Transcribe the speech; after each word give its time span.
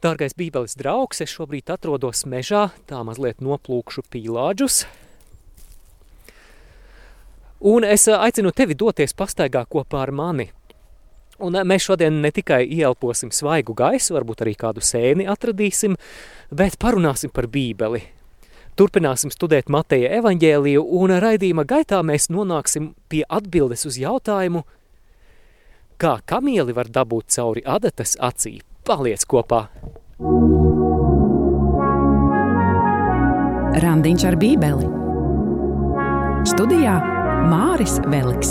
Dārgais 0.00 0.32
bībeles 0.32 0.78
draugs, 0.80 1.18
es 1.20 1.28
šobrīd 1.28 1.68
atrodos 1.68 2.22
mežā, 2.24 2.70
tā 2.88 3.02
mazliet 3.04 3.42
noplūkšu 3.44 4.06
pīlāģus. 4.08 4.86
Un 7.68 7.84
es 7.84 8.06
aicinu 8.08 8.48
tevi 8.56 8.72
doties 8.80 9.12
pastaigā 9.12 9.66
kopā 9.68 10.06
ar 10.06 10.12
mani. 10.16 10.46
Un 11.44 11.58
mēs 11.68 11.84
šodien 11.84 12.22
ne 12.24 12.30
tikai 12.32 12.62
ieelposim 12.64 13.28
svaigu 13.28 13.76
gaisu, 13.76 14.14
varbūt 14.16 14.40
arī 14.46 14.54
kādu 14.56 14.80
sēni 14.80 15.28
atradīsim, 15.28 15.98
bet 16.48 16.80
parunāsim 16.80 17.32
par 17.36 17.50
bībeli. 17.52 18.00
Turpināsim 18.80 19.28
studēt 19.28 19.68
Mateja 19.68 20.14
evaņģēliju 20.22 20.86
un 20.96 21.12
raidījuma 21.20 21.66
gaitā 21.68 22.00
mēs 22.00 22.30
nonāksim 22.32 22.94
pie 23.12 23.26
atbildes 23.28 23.84
uz 23.84 24.00
jautājumu, 24.00 24.64
kā 26.00 26.16
kamieli 26.24 26.72
var 26.72 26.88
dabūt 26.88 27.28
cauri 27.36 27.68
adatas 27.68 28.16
acī. 28.16 28.62
Paliec 28.90 29.22
kopā! 29.22 29.68
Randiņš 33.84 34.24
ar 34.26 34.36
bībeli 34.40 34.88
Studijā 36.50 36.96
Māris 37.46 38.00
Veliks. 38.10 38.50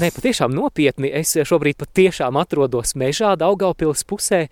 Nē, 0.00 0.08
patiešām 0.16 0.56
nopietni. 0.56 1.12
Es 1.12 1.36
šobrīd 1.36 1.76
patiešām 1.84 2.40
atrodos 2.40 2.96
mežā 2.96 3.36
Daugavpils 3.36 4.08
pusē, 4.08 4.46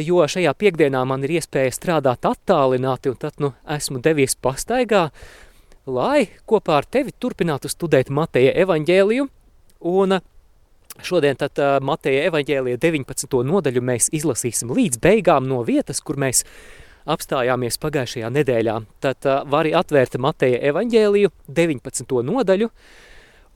jo 0.00 0.24
šajā 0.24 0.56
piekdienā 0.56 1.04
man 1.04 1.28
ir 1.28 1.36
iespēja 1.36 1.76
strādāt 1.82 2.24
attālināti, 2.32 3.12
un 3.12 3.20
tad 3.20 3.44
nu, 3.44 3.52
esmu 3.76 4.00
devies 4.00 4.40
pastaigā, 4.40 5.10
lai 5.86 6.26
kopā 6.46 6.80
ar 6.80 6.88
tevi 6.90 7.14
turpinātu 7.14 7.70
studēt 7.70 8.10
Mateja 8.10 8.52
evaņģēliju. 8.64 9.28
Un 9.86 10.18
šodien 11.02 11.38
tad 11.38 11.60
Mateja 11.84 12.26
evaņģēlija 12.30 12.80
19. 12.82 13.40
nodaļu 13.46 13.82
mēs 13.84 14.10
izlasīsim 14.16 14.74
līdz 14.74 15.00
beigām 15.02 15.48
no 15.48 15.62
vietas, 15.66 16.00
kur 16.00 16.18
mēs 16.20 16.44
apstājāmies 17.06 17.78
pagājušajā 17.78 18.30
nedēļā. 18.34 18.78
Tad 19.04 19.28
vari 19.46 19.74
atvērt 19.78 20.18
Mateja 20.18 20.62
evaņģēliju 20.72 21.34
19. 21.48 22.22
nodaļu, 22.26 22.70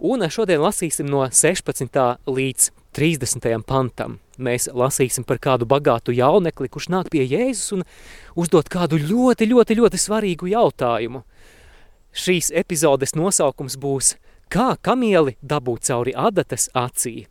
Un 0.00 0.22
šodien 0.32 0.62
lasīsim 0.64 1.10
no 1.12 1.26
16. 1.28 1.96
līdz 2.24 2.70
30. 2.96 3.50
pantam. 3.68 4.14
Mēs 4.40 4.70
lasīsim 4.72 5.26
par 5.28 5.36
kādu 5.36 5.66
bagātu 5.68 6.14
jaunekli, 6.16 6.70
kurš 6.72 6.86
nāk 6.88 7.10
pie 7.12 7.26
Jēzus 7.28 7.74
un 7.76 7.84
uzdot 8.32 8.70
kādu 8.72 8.96
ļoti, 8.96 9.50
ļoti, 9.50 9.76
ļoti 9.76 10.00
svarīgu 10.00 10.48
jautājumu. 10.54 11.20
Šīs 12.10 12.50
epizodes 12.54 13.14
nosaukums 13.14 13.76
būs 13.78 14.16
Kā 14.50 14.72
kamieli 14.82 15.36
dabūt 15.46 15.84
cauri 15.86 16.10
adatas 16.18 16.64
acī? 16.74 17.28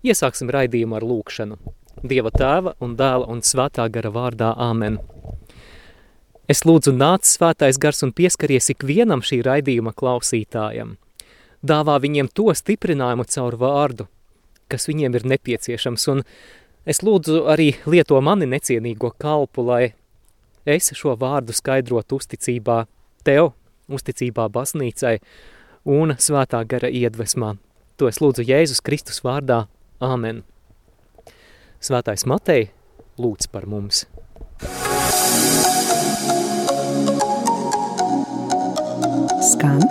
Iesāksim 0.00 0.48
raidījumu 0.48 0.96
ar 0.96 1.04
lūkšanu. 1.04 1.58
Dieva 2.00 2.30
tēva 2.32 2.72
un 2.80 2.94
dēla 2.96 3.28
un 3.28 3.42
svētā 3.44 3.84
gara 3.92 4.08
vārdā 4.12 4.54
Āmen. 4.56 4.96
Es 6.48 6.64
lūdzu 6.64 6.94
nāc 6.96 7.28
svētais 7.28 7.76
gars 7.80 8.00
un 8.04 8.14
pieskaries 8.16 8.70
ikvienam 8.72 9.20
šī 9.20 9.42
raidījuma 9.44 9.92
klausītājam. 9.92 10.96
Dāvā 11.60 11.98
viņiem 12.00 12.32
to 12.32 12.48
stiprinājumu 12.56 13.28
caur 13.28 13.58
vārdu, 13.60 14.08
kas 14.72 14.88
viņiem 14.88 15.20
ir 15.20 15.28
nepieciešams, 15.34 16.08
un 16.12 16.24
es 16.88 17.04
lūdzu 17.04 17.44
arī 17.52 17.74
lieto 17.84 18.16
mani 18.24 18.48
necienīgo 18.48 19.12
kalpu, 19.20 19.68
lai 19.68 19.82
es 20.66 20.90
šo 20.96 21.14
vārdu 21.20 21.54
skaidrotu 21.56 22.18
uzticībā 22.20 22.84
tev, 23.24 23.52
uzticībā 23.88 24.48
baznīcai 24.52 25.18
un 25.84 26.16
svētā 26.18 26.64
gara 26.68 26.88
iedvesmā. 26.88 27.54
To 28.00 28.08
es 28.10 28.18
lūdzu 28.22 28.46
Jēzus 28.48 28.82
Kristus 28.82 29.22
vārdā. 29.24 29.66
Āmen. 30.02 30.42
Svētais 31.84 32.24
Matei 32.26 32.70
lūdz 33.20 33.48
par 33.52 33.68
mums. 33.70 34.06
Skan 39.44 39.84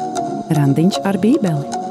randiņš 0.57 0.99
ar 1.07 1.21
bībeli. 1.23 1.81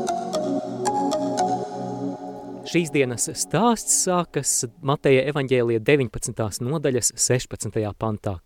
Šīs 2.72 2.92
dienas 2.94 3.26
stāsts 3.36 3.98
sākas 4.06 4.62
Mateja 4.80 5.26
evaņģēlija 5.32 5.82
19. 5.84 6.64
nodaļas 6.64 7.12
16. 7.20 7.82
pantā. 8.00 8.38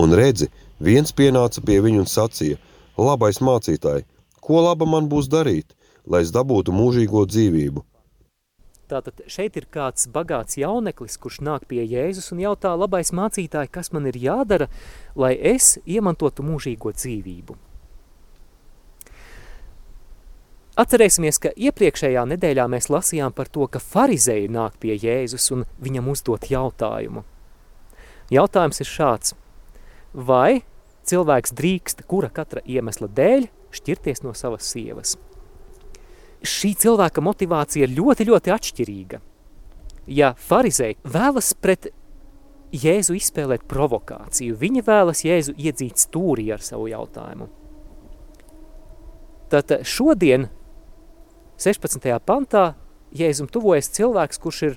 Un 0.00 0.14
redzi, 0.16 0.48
viens 0.80 1.12
pienāca 1.12 1.60
pie 1.60 1.76
viņu 1.84 2.06
un 2.06 2.08
sacīja, 2.08 2.56
labais 2.96 3.40
mācītāji, 3.44 4.06
ko 4.40 4.62
laba 4.64 4.86
man 4.88 5.10
būs 5.12 5.28
darīt, 5.28 5.74
lai 6.08 6.22
es 6.24 6.32
dabūtu 6.32 6.72
mūžīgo 6.72 7.26
dzīvību? 7.28 7.84
Tātad 8.90 9.20
šeit 9.30 9.54
ir 9.60 9.68
kāds 9.70 10.08
bagāts 10.10 10.56
jauneklis, 10.58 11.18
kurš 11.20 11.42
nāk 11.46 11.66
pie 11.70 11.84
Jēzus 11.84 12.32
un 12.34 12.40
jautā, 12.42 12.72
labais 12.74 13.12
mācītāji, 13.14 13.70
kas 13.70 13.92
man 13.94 14.08
ir 14.10 14.16
jādara, 14.18 14.66
lai 15.14 15.36
es 15.36 15.76
iemantotu 15.84 16.42
mūžīgo 16.48 16.90
dzīvību. 16.96 17.58
Atcerēsimies, 20.80 21.38
ka 21.44 21.52
iepriekšējā 21.54 22.24
nedēļā 22.32 22.64
mēs 22.72 22.88
lasījām 22.90 23.36
par 23.36 23.52
to, 23.52 23.68
ka 23.68 23.82
farizēji 23.84 24.48
nāk 24.48 24.80
pie 24.80 24.96
Jēzus 24.96 25.50
un 25.54 25.66
viņam 25.84 26.08
uzdot 26.14 26.48
jautājumu. 26.50 27.26
Jautājums 28.32 28.80
ir 28.80 28.88
šāds. 28.88 29.36
Vai 30.14 30.62
cilvēks 31.06 31.54
drīkst 31.54 32.04
kura 32.10 32.30
katra 32.34 32.62
iemesla 32.66 33.08
dēļ 33.14 33.46
šķirties 33.74 34.24
no 34.24 34.34
savas 34.34 34.66
sievas? 34.66 35.14
Šī 36.40 36.72
cilvēka 36.82 37.22
motivācija 37.22 37.86
ir 37.86 37.94
ļoti, 37.98 38.26
ļoti 38.30 38.52
atšķirīga. 38.54 39.20
Ja 40.10 40.32
farizēji 40.40 40.98
vēlas 41.04 41.52
pret 41.54 41.92
Jēzu 42.70 43.16
izspēlēt 43.18 43.66
provokāciju, 43.70 44.56
viņi 44.58 44.82
vēlas 44.86 45.24
Jēzu 45.26 45.56
iedzīt 45.58 45.98
stūrī 45.98 46.48
ar 46.54 46.62
savu 46.62 46.86
jautājumu. 46.90 47.48
Tad 49.50 49.80
šodien 49.82 50.46
16. 51.58 52.06
pantā 52.22 52.74
Jēzum 53.10 53.50
tuvojas 53.50 53.90
cilvēks, 53.90 54.38
kurš 54.38 54.62
ir 54.68 54.76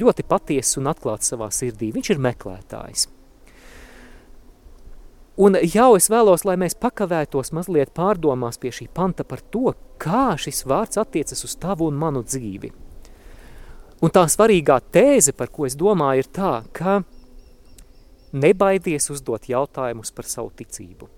ļoti 0.00 0.24
patiesis 0.28 0.76
un 0.80 0.90
atklāts 0.92 1.32
savā 1.32 1.48
sirdī. 1.52 1.88
Viņš 1.96 2.12
ir 2.12 2.20
meklētājs. 2.20 3.08
Un 5.40 5.56
jau 5.64 5.94
es 5.96 6.10
vēlos, 6.12 6.42
lai 6.44 6.58
mēs 6.60 6.74
pakavētos 6.76 7.54
mazliet 7.56 7.94
pārdomās 7.96 8.58
pie 8.60 8.74
šī 8.76 8.90
panta 8.92 9.24
par 9.24 9.40
to, 9.40 9.72
kā 9.96 10.34
šis 10.36 10.66
vārds 10.68 11.00
attiecas 11.00 11.46
uz 11.46 11.54
tavu 11.56 11.86
un 11.88 11.96
manu 11.96 12.20
dzīvi. 12.26 12.68
Un 14.04 14.12
tā 14.12 14.26
svarīgā 14.28 14.76
tēze, 14.92 15.32
par 15.36 15.48
ko 15.48 15.64
es 15.64 15.78
domāju, 15.80 16.24
ir 16.24 16.28
tā, 16.36 16.52
ka 16.76 16.98
nebaidies 18.36 19.08
uzdot 19.14 19.48
jautājumus 19.48 20.12
par 20.12 20.28
savu 20.28 20.52
ticību. 20.56 21.08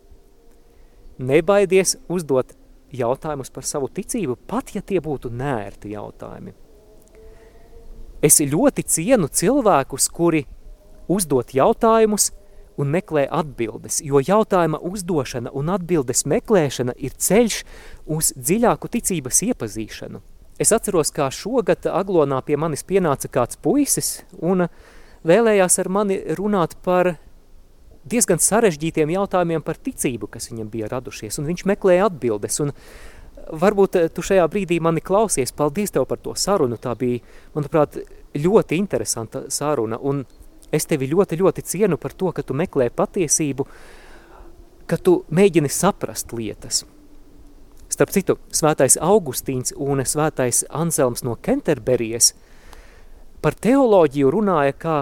Nebaidies 1.22 1.96
uzdot 2.10 2.54
jautājumus 2.94 3.50
par 3.50 3.66
savu 3.66 3.88
ticību, 3.90 4.36
pat 4.46 4.70
ja 4.76 4.84
tie 4.86 5.00
būtu 5.02 5.32
nērti 5.34 5.96
jautājumi. 5.96 6.54
Es 8.22 8.38
ļoti 8.38 8.86
cienu 8.86 9.26
cilvēkus, 9.26 10.06
kuri 10.14 10.44
uzdot 11.10 11.56
jautājumus 11.58 12.30
un 12.80 12.92
meklē 12.92 13.26
atbildes, 13.30 14.00
jo 14.04 14.20
jautājuma 14.22 14.80
uzdošana 14.88 15.52
un 15.56 15.72
atbildes 15.72 16.24
meklēšana 16.28 16.94
ir 16.96 17.16
ceļš 17.16 17.62
uz 18.06 18.32
dziļāku 18.36 18.90
ticības 18.96 19.42
iepazīšanu. 19.48 20.22
Es 20.62 20.72
atceros, 20.74 21.10
kā 21.14 21.30
šogad 21.32 21.88
Aglonā 21.90 22.42
pie 22.46 22.58
manis 22.60 22.84
pienāca 22.86 23.30
kāds 23.32 23.58
puisis 23.62 24.20
un 24.38 24.66
vēlējās 25.26 25.78
ar 25.82 25.88
mani 25.90 26.18
runāt 26.38 26.76
par 26.84 27.16
diezgan 28.08 28.42
sarežģītiem 28.42 29.14
jautājumiem 29.14 29.62
par 29.64 29.78
ticību, 29.78 30.28
kas 30.30 30.50
viņam 30.50 30.70
bija 30.70 30.90
radušies, 30.90 31.38
un 31.38 31.48
viņš 31.50 31.64
meklēja 31.70 32.08
atbildes, 32.08 32.58
un 32.64 32.72
varbūt 33.62 33.98
eh, 33.98 34.08
tu 34.12 34.24
šajā 34.26 34.44
brīdī 34.50 34.80
mani 34.82 35.02
klausies, 35.04 35.54
paldies 35.56 35.94
tev 35.94 36.06
par 36.10 36.20
to 36.22 36.34
sarunu, 36.38 36.78
tā 36.82 36.94
bija, 36.98 37.22
manuprāt, 37.56 38.00
ļoti 38.38 38.78
interesanta 38.80 39.46
saruna, 39.52 39.98
un 39.98 40.24
es 40.72 40.88
tevi 40.88 41.10
ļoti, 41.10 41.38
ļoti 41.38 41.64
cienu 41.68 41.98
par 42.00 42.14
to, 42.16 42.32
ka 42.32 42.42
tu 42.42 42.56
meklē 42.56 42.88
patiesību, 42.90 43.66
ka 44.88 44.98
tu 44.98 45.22
mēģini 45.30 45.70
saprast 45.70 46.32
lietas. 46.36 46.82
Starp 47.92 48.12
citu, 48.14 48.38
svētais 48.48 48.96
Augustīns 48.96 49.74
un 49.76 50.00
svētais 50.08 50.62
Anselms 50.72 51.20
no 51.26 51.36
Kenterberijas 51.36 52.32
par 53.44 53.52
teoloģiju 53.52 54.30
runāja 54.32 54.72
kā 54.72 54.96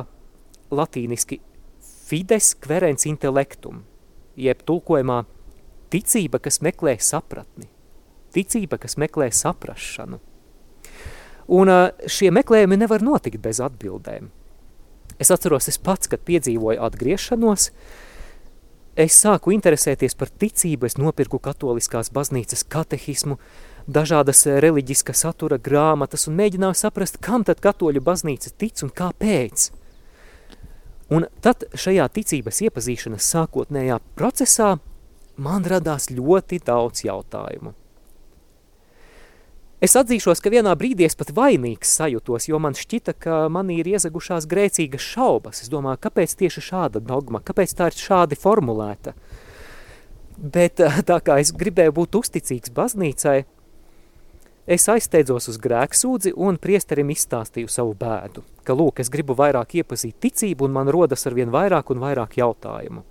latīniski 0.75 1.38
fides 2.11 2.56
querens 2.58 3.06
intellectum, 3.06 3.84
jeb 4.34 4.64
tulkojumā 4.67 5.20
ticība, 5.93 6.40
kas 6.43 6.58
meklē 6.67 6.96
sapratni, 6.99 7.69
ticība, 8.34 8.81
kas 8.82 8.99
meklē 8.99 9.31
saprašanu. 9.31 10.19
Un 11.50 11.70
šie 12.11 12.31
meklējumi 12.34 12.78
nevar 12.78 13.02
notikt 13.02 13.43
bez 13.43 13.62
atbildēm. 13.62 14.31
Es 15.20 15.31
atceros, 15.31 15.69
es 15.69 15.76
pats, 15.76 16.08
kad 16.08 16.22
piedzīvoju 16.25 16.81
atgriešanos, 16.81 17.70
es 19.00 19.17
sāku 19.20 19.52
interesēties 19.52 20.17
par 20.17 20.31
ticību, 20.32 20.88
es 20.88 20.96
nopirku 20.96 21.38
katoliskās 21.43 22.08
baznīcas 22.14 22.64
katehismu, 22.72 23.37
dažādas 23.84 24.46
reliģiska 24.64 25.12
satura 25.17 25.58
grāmatas 25.61 26.25
un 26.28 26.38
mēģināju 26.40 26.78
saprast, 26.81 27.20
kam 27.20 27.44
tad 27.44 27.61
katoļu 27.61 28.02
baznīca 28.05 28.55
tic 28.56 28.81
un 28.87 28.94
kāpēc. 28.96 29.69
Un 31.11 31.26
tad 31.43 31.67
šajā 31.75 32.06
ticības 32.14 32.62
iepazīšanas 32.69 33.31
sākotnējā 33.34 33.99
procesā 34.17 34.76
man 35.37 35.67
radās 35.67 36.08
ļoti 36.14 36.61
daudz 36.64 37.05
jautājumu. 37.08 37.75
Es 39.81 39.94
atzīšos, 39.97 40.43
ka 40.44 40.50
vienā 40.53 40.75
brīdī 40.77 41.06
es 41.06 41.17
pat 41.17 41.31
vainīgs 41.32 41.94
sajūtos, 41.97 42.50
jo 42.50 42.59
man 42.61 42.75
šķita, 42.77 43.15
ka 43.17 43.37
manī 43.49 43.79
ir 43.81 43.88
iezagušās 43.94 44.44
grēcīgas 44.50 45.06
šaubas. 45.15 45.62
Es 45.65 45.71
domāju, 45.73 46.03
kāpēc 46.05 46.35
tieši 46.37 46.65
šāda 46.67 47.00
dogma, 47.00 47.41
kāpēc 47.41 47.73
tā 47.79 47.88
ir 47.88 47.97
šādi 47.97 48.37
formulēta. 48.37 49.15
Bet 50.37 50.85
tā 51.11 51.17
kā 51.25 51.38
es 51.41 51.55
gribēju 51.56 51.97
būt 51.97 52.21
uzticīgs 52.21 52.75
baznīcai, 52.77 53.38
es 54.69 54.85
aizsteidzos 54.93 55.49
uz 55.49 55.56
grēksūdzi 55.65 56.35
un 56.37 56.61
priesterim 56.61 57.09
izstāstīju 57.17 57.73
savu 57.73 57.97
bēdu, 57.97 58.44
ka 58.69 58.77
lūk, 58.77 59.00
es 59.00 59.09
gribu 59.09 59.32
vairāk 59.38 59.79
iepazīt 59.81 60.21
ticību 60.21 60.69
un 60.69 60.77
man 60.77 60.93
rodas 60.93 61.25
ar 61.25 61.38
vien 61.41 61.49
vairāk 61.49 61.88
un 61.88 62.05
vairāk 62.05 62.37
jautājumu. 62.37 63.06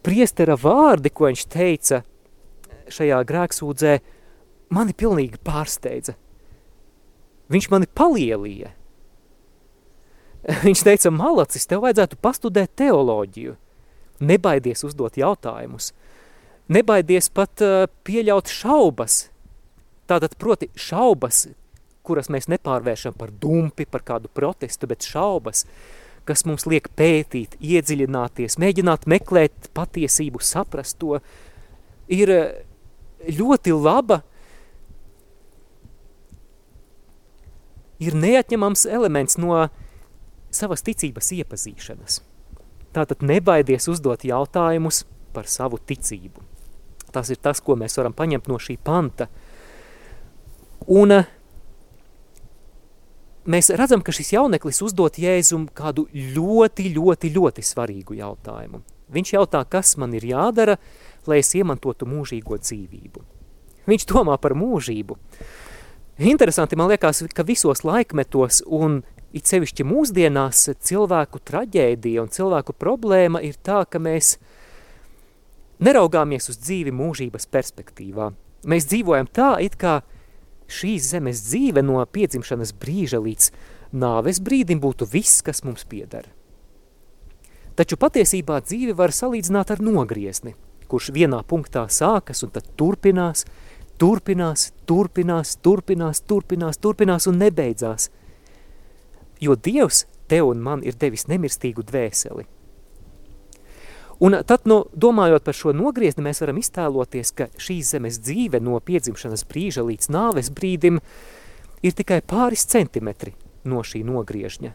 Priestera 0.00 0.56
vārdi, 0.56 1.12
ko 1.12 1.28
viņš 1.28 1.44
teica, 1.52 2.00
šajā 2.94 3.20
grēksūdzē 3.28 3.94
mani 4.74 4.94
pilnīgi 4.96 5.40
pārsteidza. 5.46 6.16
Viņš 7.50 7.70
mani 7.72 7.88
palielīja. 7.94 8.70
Viņš 10.66 10.84
teica, 10.86 11.12
malacis, 11.12 11.66
tev 11.68 11.82
vajadzētu 11.84 12.18
pastudēt 12.22 12.76
teoloģiju. 12.80 13.56
Nebaidies 14.20 14.84
uzdot 14.86 15.18
jautājumus. 15.20 15.90
Nebaidies 16.70 17.30
pat 17.34 17.64
uh, 17.64 17.86
pieļaut 18.06 18.50
šaubas. 18.52 19.24
Tātad, 20.10 20.36
proti, 20.38 20.68
šaubas, 20.78 21.48
kuras 22.06 22.30
mēs 22.32 22.48
nepārvēršam 22.50 23.16
par 23.18 23.32
dumpi, 23.42 23.86
par 23.86 24.04
kādu 24.06 24.30
protestu, 24.32 24.88
bet 24.90 25.06
šaubas, 25.06 25.64
kas 26.28 26.44
mums 26.46 26.66
liek 26.70 26.88
pētīt, 26.98 27.56
iedziļināties, 27.58 28.58
mēģināt 28.60 29.06
meklēt 29.10 29.70
patiesību, 29.76 30.42
saprast 30.44 30.98
to, 31.02 31.18
ir 32.10 32.32
ļoti 33.28 33.74
laba, 33.76 34.22
ir 38.00 38.16
neatņemams 38.16 38.86
elements 38.88 39.38
no 39.40 39.68
savas 40.50 40.82
ticības 40.86 41.30
iepazīšanas. 41.36 42.20
Tātad 42.96 43.22
nebaidies 43.22 43.86
uzdot 43.92 44.24
jautājumus 44.26 45.04
par 45.34 45.46
savu 45.46 45.78
ticību. 45.78 46.42
Tas 47.14 47.30
ir 47.30 47.38
tas, 47.42 47.60
ko 47.62 47.76
mēs 47.78 47.98
varam 47.98 48.14
paņemt 48.16 48.48
no 48.50 48.58
šī 48.58 48.76
panta. 48.82 49.28
Un 50.90 51.14
eh, 51.14 51.28
mēs 53.50 53.70
redzam, 53.78 54.02
ka 54.02 54.14
šis 54.14 54.32
jauneklis 54.34 54.80
uzdot 54.86 55.20
Jēzum 55.22 55.68
kādu 55.76 56.06
ļoti, 56.14 56.88
ļoti, 56.96 57.32
ļoti 57.36 57.66
svarīgu 57.66 58.18
jautājumu. 58.18 58.82
Viņš 59.14 59.34
jautā, 59.34 59.62
kas 59.68 59.96
man 60.00 60.14
ir 60.16 60.26
jādara, 60.30 60.76
lai 61.26 61.40
es 61.42 61.52
iemantotu 61.58 62.08
mūžīgo 62.08 62.58
dzīvību. 62.62 63.24
Viņš 63.90 64.06
domā 64.10 64.36
par 64.40 64.54
mūžību. 64.58 65.16
Interesanti 66.30 66.76
man 66.76 66.90
liekas, 66.92 67.22
ka 67.32 67.46
visos 67.48 67.82
laikmetos 67.86 68.60
un 68.66 69.00
it 69.32 69.48
sevišķi 69.48 69.86
mūsdienās 69.86 70.66
cilvēku 70.84 71.40
traģēdija 71.46 72.24
un 72.24 72.32
cilvēku 72.34 72.74
problēma 72.76 73.42
ir 73.46 73.56
tā, 73.62 73.84
ka 73.88 74.02
mēs 74.02 74.34
neraugāmies 75.80 76.50
uz 76.52 76.58
dzīvi 76.60 76.92
mūžības 76.92 77.48
perspektīvā. 77.50 78.30
Mēs 78.68 78.88
dzīvojam 78.90 79.30
tā, 79.32 79.54
it 79.64 79.78
kā 79.80 80.00
šīs 80.70 81.08
zemes 81.14 81.40
dzīve 81.46 81.82
no 81.86 82.02
piedzimšanas 82.04 82.74
brīža 82.76 83.22
līdz 83.22 83.48
nāves 83.96 84.42
brīdim 84.44 84.82
būtu 84.82 85.08
viss, 85.08 85.40
kas 85.46 85.64
mums 85.64 85.86
piedara. 85.88 86.28
Taču 87.80 87.96
patiesībā 87.96 88.58
dzīve 88.60 88.92
var 88.92 89.14
salīdzināt 89.16 89.72
ar 89.72 89.80
nogriezni– 89.80 90.52
kurš 90.90 91.12
vienā 91.14 91.40
punktā 91.46 91.86
sākas 91.88 92.42
un 92.44 92.52
tad 92.54 92.66
turpinās, 92.78 93.46
turpinās, 94.00 94.70
turpinās, 94.90 95.56
turpinās, 95.64 96.22
turpinās, 96.26 96.80
turpinās 96.82 97.28
un 97.30 97.38
nebeidzās. 97.40 98.10
Jo 99.40 99.56
Dievs 99.56 100.04
tev 100.30 100.50
un 100.50 100.64
man 100.64 100.82
ir 100.86 100.98
devis 101.00 101.28
nemirstīgu 101.30 101.86
dvēseli. 101.86 102.46
Un 104.20 104.36
tad, 104.44 104.66
no, 104.68 104.82
domājot 104.92 105.46
par 105.46 105.56
šo 105.56 105.72
nogriezni, 105.72 106.26
mēs 106.26 106.42
varam 106.42 106.58
iztēloties, 106.60 107.30
ka 107.32 107.46
šīs 107.56 107.94
zemes 107.94 108.18
dzīve 108.20 108.60
no 108.60 108.76
piedzimšanas 108.84 109.46
brīža 109.48 109.86
līdz 109.86 110.10
nāves 110.12 110.52
brīdim 110.52 111.00
ir 111.80 111.96
tikai 111.96 112.20
pāris 112.20 112.66
centimetri 112.68 113.32
no 113.64 113.80
šī 113.80 114.02
nogriežņa. 114.04 114.74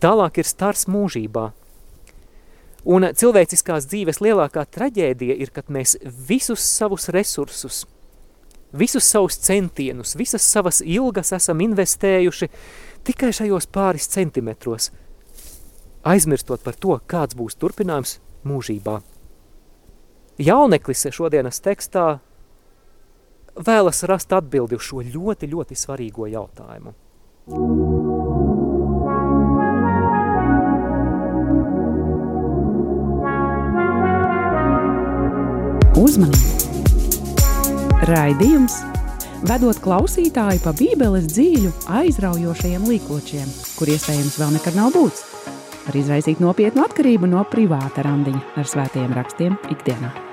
Tālāk 0.00 0.40
ir 0.40 0.48
stars 0.48 0.86
mūžībā– 0.88 1.50
Un 2.82 3.06
cilvēciskās 3.14 3.86
dzīves 3.86 4.18
lielākā 4.24 4.64
traģēdija 4.74 5.36
ir, 5.38 5.52
kad 5.54 5.68
mēs 5.70 5.94
visus 6.02 6.64
savus 6.66 7.06
resursus, 7.14 7.84
visus 8.74 9.06
savus 9.06 9.38
centienus, 9.38 10.16
visas 10.18 10.42
savas 10.42 10.80
ilgas 10.82 11.30
esam 11.36 11.62
investējuši 11.62 12.50
tikai 13.06 13.30
šajos 13.38 13.70
pāris 13.70 14.10
centimetros, 14.10 14.90
aizmirstot 16.02 16.64
par 16.66 16.74
to, 16.74 16.98
kāds 17.06 17.38
būs 17.38 17.54
turpinājums 17.54 18.18
mūžībā. 18.42 18.98
Jauneklis 20.42 21.06
šodienas 21.14 21.62
tekstā 21.62 22.18
vēlas 23.54 24.02
rast 24.10 24.34
atbildi 24.34 24.74
uz 24.74 24.90
šo 24.90 25.06
ļoti, 25.06 25.52
ļoti 25.54 25.78
svarīgo 25.78 26.26
jautājumu. 26.34 26.96
Uzmanību! 36.02 36.70
Raidījums 38.08 38.74
vedot 39.46 39.78
klausītāju 39.84 40.62
pa 40.64 40.72
Bībeles 40.74 41.28
dzīļu, 41.30 41.70
aizraujošajiem 42.00 42.88
līkločiem, 42.90 43.52
kur 43.76 43.92
iespējams 43.92 44.40
vēl 44.42 44.56
nekad 44.56 44.80
nav 44.80 44.90
būts, 44.96 45.22
var 45.86 46.00
izraisīt 46.02 46.42
nopietnu 46.42 46.82
atkarību 46.88 47.30
no 47.30 47.46
privāta 47.54 48.02
randiņa 48.08 48.42
ar 48.58 48.70
svētajiem 48.74 49.14
rakstiem 49.20 49.58
ikdienā. 49.70 50.31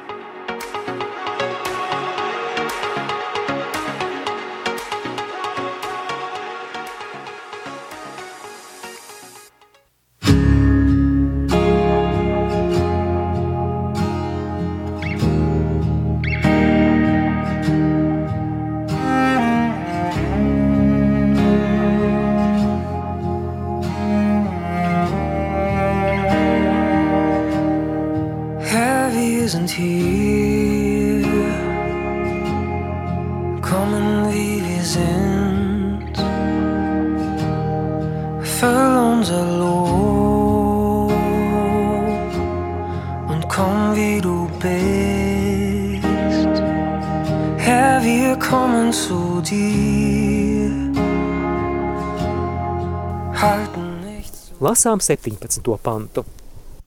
Lasām 54.69 54.99
17. 55.01 55.63
pantu. 55.83 56.23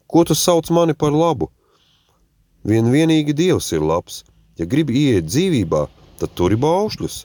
Ko 0.07 0.25
tu 0.25 0.35
sauc 0.35 0.71
mani 0.71 0.95
par 0.95 1.13
labu? 1.13 1.49
Vien 2.65 2.87
vienīgi 2.93 3.35
Dievs 3.35 3.73
ir 3.73 3.83
labs. 3.83 4.23
Ja 4.61 4.67
gribi 4.69 5.09
iet 5.09 5.27
dzīvībā, 5.27 5.87
tad 6.21 6.35
turi 6.39 6.59
baušļus. 6.61 7.23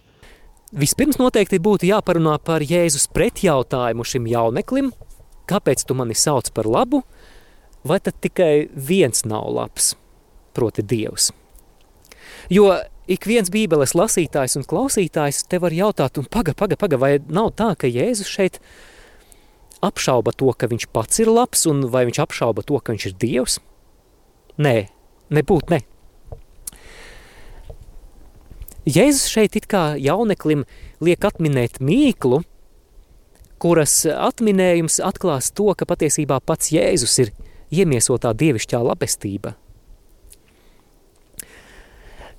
Vispirms 0.78 1.20
noteikti 1.20 1.60
būtu 1.64 1.88
jāparunā 1.88 2.38
par 2.44 2.64
Jēzus 2.64 3.08
pretjautājumu 3.14 4.04
šim 4.08 4.28
jauneklim, 4.28 4.92
kāpēc 5.48 5.84
tu 5.88 5.96
mani 5.96 6.16
sauc 6.16 6.50
par 6.56 6.68
labu, 6.68 7.04
vai 7.88 8.00
tad 8.04 8.18
tikai 8.24 8.68
viens 8.74 9.24
nav 9.28 9.48
labs, 9.54 9.94
proti 10.56 10.84
Dievs. 10.84 11.30
Jo 12.52 12.72
ik 13.08 13.26
viens 13.28 13.50
bībeles 13.52 13.96
lasītājs 13.98 14.58
un 14.60 14.68
klausītājs 14.68 15.46
te 15.50 15.60
var 15.64 15.76
jautāt, 15.76 16.20
un 16.20 16.28
paga, 16.30 16.54
paga, 16.58 16.78
paga, 16.80 17.00
vai 17.00 17.18
nav 17.32 17.54
tā, 17.60 17.72
ka 17.80 17.90
Jēzus 17.90 18.30
šeit 18.30 18.60
apšauba 19.84 20.34
to, 20.36 20.52
ka 20.52 20.70
viņš 20.70 20.88
pats 20.92 21.22
ir 21.24 21.32
labs, 21.32 21.66
un 21.70 21.88
vai 21.94 22.06
viņš 22.10 22.22
apšauba 22.26 22.66
to, 22.68 22.80
ka 22.80 22.96
viņš 22.96 23.08
ir 23.10 23.16
dievs? 23.22 23.60
Nē, 24.58 24.90
nebūt 25.34 25.72
ne. 25.74 25.84
Jēzus 28.88 29.28
šeit 29.28 29.58
it 29.60 29.68
kā 29.68 29.98
jauneklim 30.00 30.64
liek 31.04 31.26
atminēt 31.28 31.82
mīklu, 31.84 32.42
kuras 33.60 34.06
atminējums 34.08 35.02
atklās 35.04 35.52
to, 35.52 35.74
ka 35.76 35.88
patiesībā 35.90 36.40
pats 36.46 36.72
Jēzus 36.72 37.18
ir 37.26 37.34
iemiesotā 37.74 38.32
dievišķā 38.38 38.80
labestība. 38.88 39.58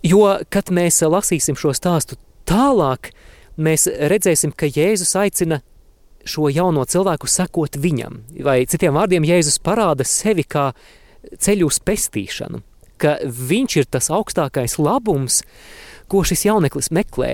Jo, 0.06 0.38
kad 0.50 0.70
mēs 0.70 1.00
lasīsim 1.02 1.56
šo 1.58 1.72
stāstu 1.74 2.18
tālāk, 2.46 3.10
mēs 3.58 3.88
redzēsim, 3.88 4.52
ka 4.54 4.68
Jēzus 4.70 5.16
aicina 5.18 5.60
šo 6.28 6.48
jauno 6.52 6.84
cilvēku 6.86 7.28
sekot 7.30 7.78
viņam, 7.80 8.22
vai 8.44 8.62
citiem 8.68 8.94
vārdiem 8.94 9.26
Jēzus 9.26 9.58
parāda 9.64 10.06
sevi 10.06 10.44
kā 10.46 10.70
ceļu 11.40 11.66
uz 11.66 11.80
pestīšanu, 11.82 12.62
ka 13.00 13.18
viņš 13.24 13.76
ir 13.80 13.90
tas 13.90 14.10
augstākais 14.14 14.78
labums, 14.78 15.42
ko 16.08 16.22
šis 16.26 16.46
jauneklis 16.46 16.92
meklē. 16.94 17.32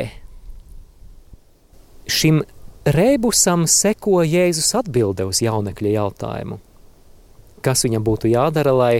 Šim 2.10 2.42
rēbusam 2.84 3.68
seko 3.70 4.22
Jēzus 4.24 4.74
atbilde 4.80 5.28
uz 5.28 5.40
jaunekļa 5.44 5.94
jautājumu. 5.98 6.60
Kas 7.64 7.84
viņam 7.86 8.04
būtu 8.04 8.28
jādara, 8.32 8.74
lai 8.76 8.94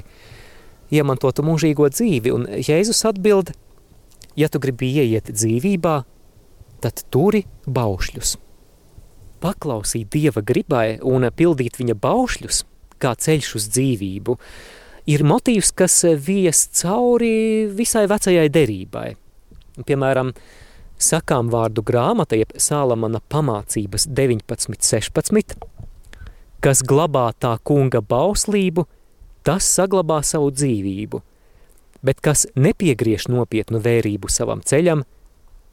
iemantotu 0.92 1.44
mūžīgo 1.46 1.88
dzīvi? 1.92 2.32
Un 2.34 2.48
Jēzus 2.60 3.04
atbild, 3.08 3.54
ja 4.36 4.50
tu 4.50 4.60
gribi 4.60 4.92
ieiet 5.00 5.32
dzīvībā, 5.32 5.98
tad 6.84 7.06
turi 7.14 7.46
baušļus 7.64 8.38
paklausīt 9.44 10.12
Dieva 10.12 10.42
gribai 10.44 10.98
un 11.04 11.26
pildīt 11.36 11.78
viņa 11.80 11.96
baušļus, 12.00 12.62
kā 13.02 13.12
ceļš 13.26 13.50
uz 13.58 13.68
dzīvību, 13.74 14.36
ir 15.12 15.24
motīvs, 15.28 15.72
kas 15.76 15.98
vies 16.28 16.64
cauri 16.80 17.68
visai 17.76 18.06
vecajai 18.10 18.46
derībai. 18.52 19.08
Piemēram, 19.84 20.32
sakām 21.00 21.50
vārdu 21.52 21.84
grāmata, 21.84 22.38
jeb 22.38 22.54
Sālamana 22.56 23.20
pamācības 23.32 24.08
19.16, 24.08 25.56
kas 26.64 26.84
glabā 26.86 27.26
tā 27.36 27.56
kunga 27.66 28.00
bauslību, 28.00 28.86
tas 29.44 29.68
saglabā 29.76 30.22
savu 30.24 30.50
dzīvību, 30.54 31.20
bet 32.04 32.20
kas 32.24 32.46
nepiegriež 32.56 33.28
nopietnu 33.32 33.80
vērību 33.84 34.30
savam 34.32 34.64
ceļam, 34.64 35.04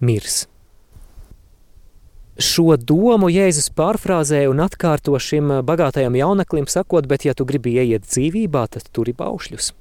mirs. 0.04 0.46
Šo 2.42 2.74
domu 2.80 3.28
Jēzus 3.30 3.70
pārfrāzē 3.75 4.46
un 4.50 4.63
atkārto 4.63 5.18
šim 5.20 5.51
bagātajam 5.68 6.16
jauneklim, 6.18 6.66
sakot, 6.72 7.06
bet 7.08 7.28
ja 7.28 7.36
tu 7.38 7.46
gribi 7.46 7.75
ieiet 7.78 8.08
dzīvībā, 8.08 8.63
tad 8.72 8.88
turi 8.96 9.13
baušļus. 9.18 9.74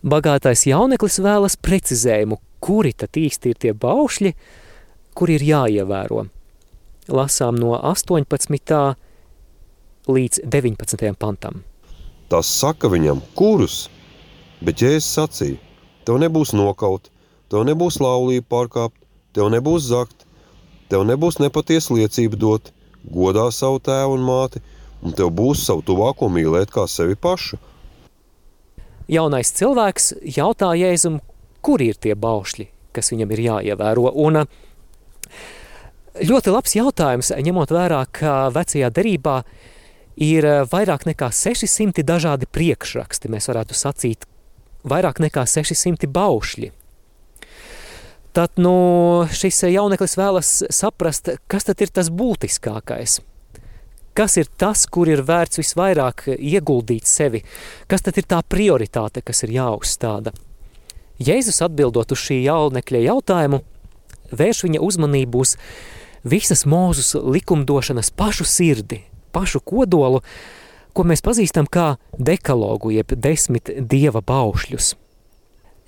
Bagātais 0.00 0.66
jauneklis 0.68 1.18
vēlas 1.20 1.56
precizējumu, 1.60 2.38
kuri 2.60 2.92
tad 2.96 3.16
īsti 3.20 3.52
ir 3.52 3.58
tie 3.64 3.72
baušļi, 3.76 4.34
kuri 5.16 5.36
ir 5.40 5.46
jāievēro. 5.48 6.26
Lasām 7.10 7.58
no 7.58 7.74
18. 7.74 8.78
līdz 10.08 10.44
19. 10.46 11.10
pantam. 11.18 11.64
Tas 12.30 12.50
saka 12.60 12.88
viņam, 12.92 13.20
kurus, 13.34 13.88
bet 14.62 14.82
Jēzus 14.84 15.10
sacīja, 15.18 15.58
tev 16.06 16.20
nebūs 16.22 16.54
nokaut, 16.54 17.10
tev 17.50 17.66
nebūs 17.66 17.98
laulība 18.02 18.46
pārkāpt, 18.54 18.98
tev 19.34 19.50
nebūs 19.50 19.88
zakt, 19.90 20.26
Tev 20.90 21.04
nebūs 21.06 21.38
nepatiesa 21.38 21.94
liecība 21.94 22.34
dot, 22.34 22.72
godā 23.14 23.46
savu 23.54 23.78
tēvu 23.86 24.16
un 24.16 24.24
māti, 24.26 24.58
un 25.06 25.14
tev 25.14 25.30
būs 25.38 25.62
savu 25.68 25.84
tuvāko 25.86 26.26
mīlēt 26.34 26.72
kā 26.74 26.88
sevi 26.90 27.14
pašu. 27.14 27.60
Jaunais 29.10 29.52
cilvēks 29.54 30.12
jautā 30.34 30.72
Jēzum, 30.78 31.20
kur 31.62 31.82
ir 31.82 31.94
tie 31.94 32.16
baušļi, 32.18 32.66
kas 32.94 33.12
viņam 33.14 33.34
ir 33.36 33.44
jāievēro. 33.44 34.10
Un 34.18 34.42
ļoti 36.26 36.54
labs 36.56 36.74
jautājums, 36.74 37.30
ņemot 37.38 37.74
vērā, 37.74 38.02
ka 38.10 38.34
vecajā 38.54 38.90
derībā 38.90 39.36
ir 40.20 40.46
vairāk 40.70 41.06
nekā 41.08 41.30
600 41.32 42.04
dažādi 42.06 42.48
priekšraksti, 42.50 43.30
mēs 43.32 43.48
varētu 43.50 43.76
sacīt, 43.76 44.28
vairāk 44.84 45.22
nekā 45.24 45.46
600 45.48 46.10
baušļi. 46.12 46.70
Tad 48.36 48.60
nu, 48.62 49.26
šis 49.34 49.64
jauneklis 49.72 50.14
vēlas 50.14 50.52
saprast, 50.70 51.32
kas 51.50 51.66
tad 51.66 51.80
ir 51.82 51.90
tas 51.90 52.12
būtiskākais. 52.14 53.18
Kas 54.14 54.36
ir 54.38 54.46
tas, 54.58 54.84
kur 54.90 55.08
ir 55.10 55.22
vērts 55.26 55.58
visvairāk 55.58 56.28
ieguldīt 56.36 57.08
sevi? 57.10 57.42
Kas 57.90 58.04
tad 58.06 58.18
ir 58.20 58.28
tā 58.30 58.40
prioritāte, 58.46 59.22
kas 59.22 59.42
ir 59.46 59.54
jāuzstāda? 59.54 60.34
Jēzus 61.20 61.60
atbildot 61.66 62.14
uz 62.14 62.22
šī 62.22 62.40
jaunekļa 62.44 63.02
jautājumu, 63.06 63.60
vērš 64.30 64.64
viņa 64.66 64.82
uzmanību 64.86 65.42
uz 65.42 65.56
visas 66.22 66.66
mūzus 66.68 67.14
likumdošanas 67.18 68.12
pašu 68.16 68.46
sirdi, 68.46 69.02
pašu 69.32 69.62
kodolu, 69.64 70.22
ko 70.94 71.06
mēs 71.06 71.22
pazīstam 71.22 71.68
kā 71.70 71.94
dekalogu, 72.18 72.94
jeb 72.98 73.14
desmit 73.16 73.70
dieva 73.80 74.24
baušļus– 74.24 74.94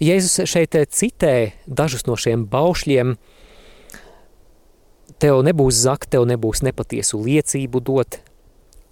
Jēzus 0.03 0.49
šeit 0.51 0.75
citē 0.91 1.53
dažus 1.67 2.09
no 2.09 2.17
šiem 2.19 2.43
baušļiem. 2.51 3.15
Tev 5.23 5.43
nebūs 5.47 5.79
zakt, 5.85 6.09
tev 6.11 6.25
nebūs 6.27 6.65
nepatiesu 6.67 7.21
liecību 7.23 7.83
dot, 7.87 8.19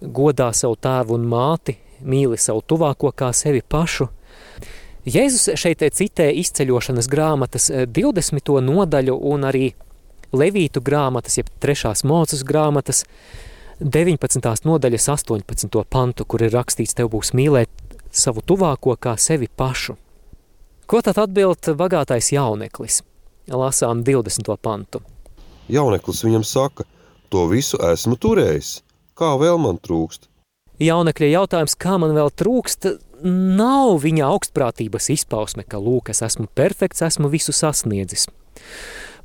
godā 0.01 0.53
savu 0.55 0.79
tēvu 0.79 1.17
un 1.19 1.27
māti, 1.33 1.75
mīli 2.07 2.39
savu 2.39 2.63
tuvāko 2.63 3.11
kā 3.11 3.33
sevi 3.35 3.65
pašu. 3.67 4.07
Jēzus 5.03 5.57
šeit 5.59 5.83
citē 5.97 6.29
izceļošanas 6.45 7.11
grāmatas 7.11 7.71
20. 7.91 8.61
nodaļu 8.63 9.17
un 9.33 9.49
arī 9.51 9.73
Levītu 10.31 10.79
grāmatas, 10.79 11.41
jeb 11.41 11.49
trešās 11.59 12.05
mūcas 12.07 12.45
grāmatas 12.47 13.03
19. 13.81 14.65
nodaļas 14.65 15.07
18. 15.09 15.85
pantu, 15.89 16.25
kur 16.29 16.43
ir 16.45 16.53
rakstīts, 16.53 16.93
tev 16.93 17.09
būs 17.15 17.33
mīlēt 17.33 17.71
savu 18.13 18.43
tuvāko 18.45 18.93
kā 19.01 19.15
sevi 19.17 19.49
pašu. 19.49 19.95
Ko 20.85 21.01
tad 21.01 21.17
atbild 21.23 21.65
bagātais 21.79 22.29
jauneklis? 22.35 23.01
Lasām 23.49 24.03
20. 24.05 24.53
pantu. 24.61 25.01
Jauneklis 25.73 26.21
viņam 26.27 26.45
saka, 26.45 26.85
to 27.33 27.47
visu 27.49 27.81
esmu 27.89 28.19
turējis, 28.21 28.83
kā 29.17 29.33
vēl 29.41 29.57
man 29.57 29.81
trūkst? 29.81 30.29
Jaunekļa 30.81 31.33
jautājums, 31.39 31.79
kā 31.81 31.97
man 31.97 32.13
vēl 32.13 32.29
trūkst, 32.37 32.85
nav 33.25 34.01
viņa 34.05 34.29
augstprātības 34.29 35.11
izpausme, 35.15 35.65
ka 35.67 35.81
lūk, 35.83 36.11
es 36.15 36.23
esmu 36.27 36.49
perfekts, 36.57 37.03
esmu 37.07 37.31
visu 37.33 37.55
sasniedzis. 37.57 38.29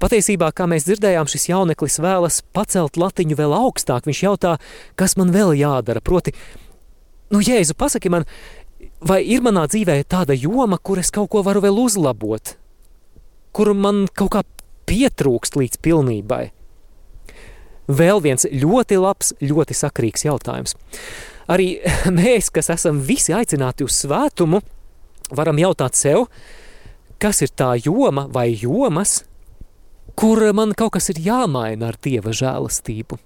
Patiesībā, 0.02 0.50
kā 0.52 0.68
mēs 0.68 0.88
dzirdējām, 0.88 1.28
šis 1.32 1.48
jauneklis 1.50 2.02
vēlas 2.04 2.42
pacelt 2.56 2.98
latiņu 3.00 3.38
vēl 3.40 3.56
augstāk. 3.56 4.08
Viņš 4.10 4.22
jautā, 4.26 4.58
kas 5.00 5.16
man 5.20 5.32
vēl 5.32 5.54
jādara. 5.56 6.04
Proti, 6.04 6.34
nu, 7.32 7.40
Jēzu, 7.40 7.78
pasaki 7.80 8.12
man, 8.12 8.28
vai 9.00 9.22
ir 9.24 9.44
manā 9.46 9.66
dzīvē 9.72 10.02
tāda 10.12 10.36
joma, 10.36 10.78
kur 10.78 11.00
es 11.00 11.14
kaut 11.16 11.32
ko 11.32 11.46
varu 11.48 11.64
vēl 11.64 11.80
uzlabot, 11.86 12.58
kur 13.56 13.72
man 13.74 14.06
kaut 14.12 14.36
kā 14.36 14.44
pietrūkst 14.90 15.56
līdz 15.62 15.80
pilnībai? 15.86 16.44
Vēl 17.86 18.20
viens 18.20 18.48
ļoti 18.50 18.98
labs, 18.98 19.32
ļoti 19.46 19.78
sakrīgs 19.78 20.26
jautājums. 20.26 20.74
Arī 21.52 21.80
mēs, 22.20 22.50
kas 22.54 22.72
esam 22.74 23.02
visi 23.06 23.36
aicināti 23.36 23.86
uz 23.86 24.00
svētumu, 24.04 24.62
varam 25.36 25.60
jautāt 25.62 25.98
sev, 25.98 26.28
kas 27.22 27.42
ir 27.46 27.54
tā 27.56 27.76
joma 27.80 28.28
vai 28.32 28.50
jomas, 28.54 29.24
kur 30.16 30.42
man 30.56 30.74
kaut 30.78 30.96
kas 30.96 31.10
ir 31.14 31.22
jāmaina 31.26 31.92
ar 31.92 32.00
Dieva 32.02 32.34
žēlastību. 32.36 33.20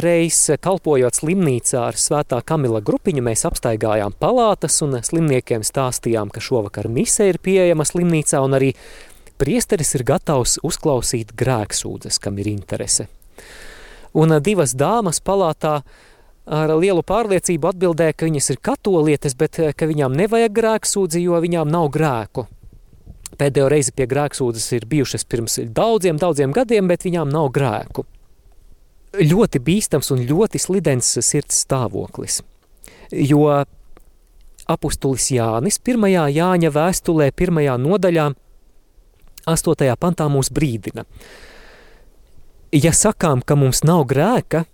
Reiz 0.00 0.38
kalpojot 0.64 1.14
slimnīcā 1.20 1.82
ar 1.90 1.98
svētā 2.00 2.38
Kamila 2.46 2.80
grupiņu, 2.82 3.22
mēs 3.22 3.44
apstaigājām 3.46 4.14
palātas 4.18 4.80
un 4.82 4.96
slimniekiem 5.04 5.62
stāstījām, 5.62 6.32
ka 6.32 6.40
šovakar 6.42 6.88
mise 6.88 7.28
ir 7.28 7.38
pieejama 7.38 7.84
slimnīcā 7.86 8.40
un 8.42 8.56
arī 8.56 8.72
priesteris 9.38 9.92
ir 9.98 10.06
gatavs 10.08 10.56
uzklausīt 10.64 11.34
grēksūdzes, 11.36 12.18
kam 12.18 12.40
ir 12.40 12.48
interese. 12.54 13.06
Un 14.16 14.32
divas 14.40 14.72
dāmas 14.78 15.20
palātā 15.20 15.82
ar 16.46 16.74
lielu 16.76 17.02
pārliecību 17.06 17.70
atbildēja, 17.70 18.16
ka 18.16 18.28
viņas 18.28 18.50
ir 18.54 18.62
katolietes, 18.64 19.36
bet 19.38 19.60
ka 19.76 19.88
viņām 19.90 20.16
nevajag 20.16 20.52
grēksūdzi, 20.56 21.24
jo 21.24 21.40
viņām 21.40 21.70
nav 21.72 21.88
grēku. 21.94 22.48
Pēdējo 23.34 23.68
reizi 23.72 23.94
pie 23.96 24.06
grēksūdzes 24.06 24.72
ir 24.76 24.84
bijušas 24.86 25.24
pirms 25.26 25.58
daudziem, 25.74 26.20
daudziem 26.22 26.52
gadiem, 26.54 26.90
bet 26.90 27.06
viņām 27.06 27.32
nav 27.32 27.50
grēku 27.54 28.06
ļoti 29.20 29.60
bīstams 29.62 30.10
un 30.14 30.24
ļoti 30.26 30.60
slidens 30.60 31.14
sirds 31.22 31.62
stāvoklis. 31.64 32.40
Jo 33.12 33.62
apustulis 34.70 35.28
Jānis 35.34 35.78
1. 35.78 36.06
Jāņa 36.34 36.70
vēstulē 36.74 37.30
1. 37.30 37.64
nodaļā 37.84 38.30
8. 39.50 39.90
pantā 40.00 40.28
mūs 40.32 40.50
brīdina. 40.54 41.04
Ja 42.74 42.90
sakām, 42.96 43.44
ka 43.44 43.54
mums 43.54 43.84
nav 43.86 44.06
grēka, 44.10 44.64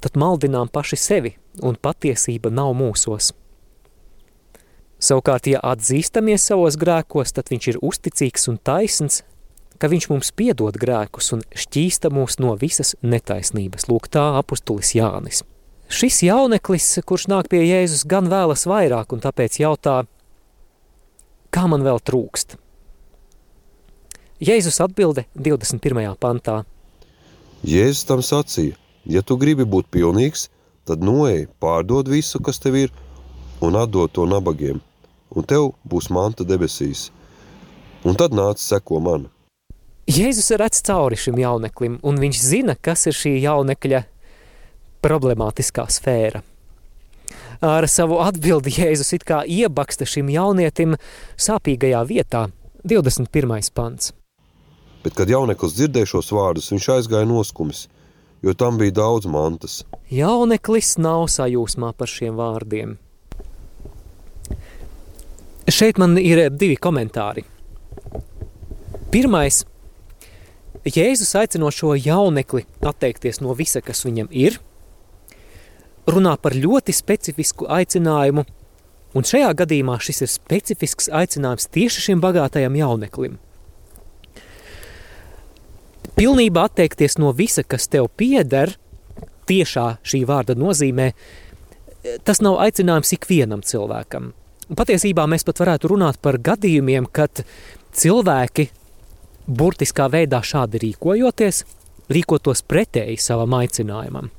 tad 0.00 0.18
maldinām 0.20 0.70
paši 0.72 0.98
sevi, 1.00 1.34
un 1.62 1.78
patiesība 1.80 2.52
nav 2.52 2.74
mūsos. 2.76 3.32
Savukārt, 4.96 5.48
ja 5.50 5.60
atzīstamies 5.60 6.46
savos 6.48 6.78
grēkos, 6.80 7.34
tad 7.36 7.50
viņš 7.52 7.68
ir 7.72 7.80
uzticīgs 7.84 8.48
un 8.48 8.56
taisns, 8.64 9.22
ka 9.76 9.90
viņš 9.92 10.08
mums 10.08 10.32
piedod 10.32 10.76
grēkus 10.80 11.34
un 11.36 11.44
šķīsta 11.52 12.10
mūs 12.14 12.38
no 12.40 12.54
visas 12.56 12.94
netaisnības. 13.04 13.90
Lūk, 13.90 14.08
tā 14.08 14.24
apustulis 14.40 14.94
Jānis. 14.96 15.42
Šis 15.92 16.22
jauneklis, 16.26 16.86
kurš 17.06 17.28
nāk 17.30 17.50
pie 17.52 17.60
Jēzus, 17.62 18.06
gan 18.08 18.30
vēlas 18.32 18.64
vairāk, 18.66 19.12
un 19.14 19.22
tāpēc 19.22 19.60
jautā, 19.60 20.00
kā 21.54 21.66
man 21.70 21.84
vēl 21.86 22.00
trūkst? 22.02 22.56
Jēzus 24.42 24.80
atbilde 24.84 25.24
21. 25.38 26.10
pantā. 26.20 26.62
Jēzus 27.64 28.02
tam 28.08 28.24
sacīja, 28.24 28.74
ja 29.06 29.22
tu 29.22 29.36
gribi 29.40 29.64
būt 29.64 29.88
pilnīgs, 29.92 30.48
tad 30.86 31.02
noej, 31.04 31.46
pārdod 31.62 32.08
visu, 32.10 32.40
kas 32.42 32.60
tev 32.62 32.76
ir, 32.78 32.92
un 33.64 33.78
atdod 33.78 34.12
to 34.12 34.26
nabagiem, 34.28 34.80
un 35.34 35.46
tev 35.46 35.72
būs 35.88 36.10
manta 36.14 36.46
debesīs. 36.46 37.10
Un 38.06 38.14
tad 38.14 38.34
nāc 38.36 38.60
seko 38.62 39.00
man. 39.02 39.26
Jēzus 40.06 40.52
redz 40.60 40.82
cauri 40.86 41.16
šim 41.18 41.40
jauneklim, 41.42 41.96
un 42.06 42.20
viņš 42.22 42.42
zina, 42.42 42.76
kas 42.78 43.08
ir 43.10 43.16
šī 43.18 43.32
jaunekļa 43.42 44.04
problemātiskā 45.02 45.88
sfēra. 45.90 46.44
Ar 47.64 47.86
savu 47.88 48.20
atbildi 48.22 48.74
Jēzus 48.76 49.14
it 49.16 49.24
kā 49.26 49.40
iebaksta 49.42 50.06
šim 50.06 50.28
jaunietim 50.30 50.94
sāpīgajā 51.40 52.04
vietā, 52.06 52.46
21. 52.86 53.72
pants. 53.74 54.12
Bet, 55.02 55.14
kad 55.18 55.30
jauneklis 55.30 55.74
dzirdēja 55.74 56.12
šos 56.12 56.30
vārdus, 56.34 56.70
viņš 56.70 56.88
aizgāja 56.96 57.26
noskumis, 57.26 57.86
jo 58.46 58.54
tam 58.54 58.78
bija 58.78 58.94
daudz 59.02 59.26
mantas. 59.26 59.80
Jauneklis 60.10 60.94
nav 61.02 61.26
sajūsmā 61.34 61.92
par 61.98 62.10
šiem 62.10 62.38
vārdiem. 62.38 62.96
Šeit 65.66 65.98
man 65.98 66.14
ir 66.22 66.46
divi 66.54 66.78
komentāri. 66.78 67.42
Pirmais– 69.10 69.64
Jēzus 70.86 71.32
aicino 71.34 71.66
šo 71.74 71.96
jaunekli 71.98 72.62
atteikties 72.86 73.40
no 73.42 73.56
visa, 73.58 73.80
kas 73.82 74.04
viņam 74.06 74.28
ir, 74.30 74.60
runā 76.06 76.36
par 76.38 76.54
ļoti 76.54 76.94
specifisku 76.94 77.66
aicinājumu, 77.66 78.44
un 79.18 79.26
šajā 79.26 79.48
gadījumā 79.62 79.96
šis 79.98 80.22
ir 80.22 80.30
specifisks 80.30 81.10
aicinājums 81.10 81.66
tieši 81.74 82.04
šim 82.04 82.22
bagātajam 82.22 82.78
jauneklim. 82.78 83.40
Pilnībā 86.16 86.62
atteikties 86.70 87.18
no 87.20 87.34
visa, 87.36 87.60
kas 87.60 87.90
tev 87.92 88.06
pieder, 88.16 88.70
tiešā 89.48 89.98
šī 90.00 90.22
vārda 90.24 90.56
nozīmē, 90.56 91.10
tas 92.24 92.40
nav 92.40 92.56
aicinājums 92.64 93.12
ikvienam 93.18 93.60
cilvēkam. 93.60 94.30
Patiesībā 94.76 95.26
mēs 95.28 95.44
pat 95.46 95.60
varētu 95.60 95.92
runāt 95.92 96.16
par 96.24 96.38
gadījumiem, 96.40 97.04
kad 97.12 97.44
cilvēki 97.92 98.70
burtiskā 99.46 100.08
veidā 100.10 100.40
šādi 100.40 100.80
rīkojoties, 100.86 101.62
rīkotos 102.08 102.64
pretēji 102.64 103.20
savam 103.20 103.54
aicinājumam. 103.60 104.32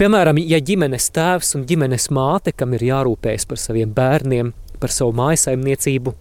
Piemēram, 0.00 0.40
ja 0.40 0.56
ģimenes 0.64 1.10
tēvs 1.12 1.52
un 1.58 1.68
ģimenes 1.68 2.08
māte, 2.16 2.56
kam 2.56 2.72
ir 2.72 2.88
jārūpējas 2.88 3.44
par 3.44 3.60
saviem 3.60 3.92
bērniem, 3.92 4.54
par 4.80 4.94
savu 4.94 5.12
mājasaimniecību, 5.20 6.16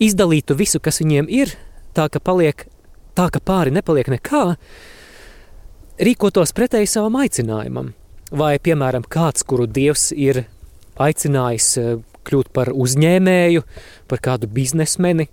izdalītu 0.00 0.56
visu, 0.56 0.80
kas 0.80 1.02
viņiem 1.04 1.28
ir, 1.28 1.52
tā 1.92 2.08
ka, 2.08 2.22
paliek, 2.24 2.64
tā 3.18 3.28
ka 3.32 3.42
pāri 3.44 3.74
nepaliek 3.74 4.08
nekā, 4.12 4.44
rīkotos 6.02 6.54
pretēji 6.56 6.90
savam 6.94 7.20
aicinājumam. 7.22 7.92
Vai, 8.32 8.56
piemēram, 8.62 9.04
kāds, 9.04 9.44
kuru 9.44 9.66
Dievs 9.68 10.10
ir 10.16 10.46
aicinājis 11.00 11.68
eh, 11.80 11.94
kļūt 12.24 12.52
par 12.56 12.72
uzņēmēju, 12.72 13.64
par 14.08 14.22
kādu 14.24 14.48
biznesmeni, 14.48 15.28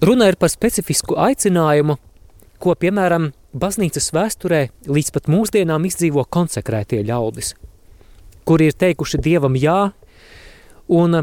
Runa 0.00 0.26
ir 0.28 0.36
par 0.36 0.50
specifisku 0.52 1.16
aicinājumu, 1.16 1.94
ko, 2.60 2.74
piemēram, 2.76 3.30
baznīcas 3.56 4.10
vēsturē 4.12 4.58
līdz 4.92 5.12
pat 5.14 5.30
mūsdienām 5.32 5.86
izdzīvo 5.88 6.26
konsekrētie 6.28 7.00
ļaudis, 7.08 7.54
kuri 8.44 8.68
ir 8.68 8.76
teikuši 8.76 9.20
Dievam 9.24 9.56
jā 9.56 9.78
un 10.92 11.22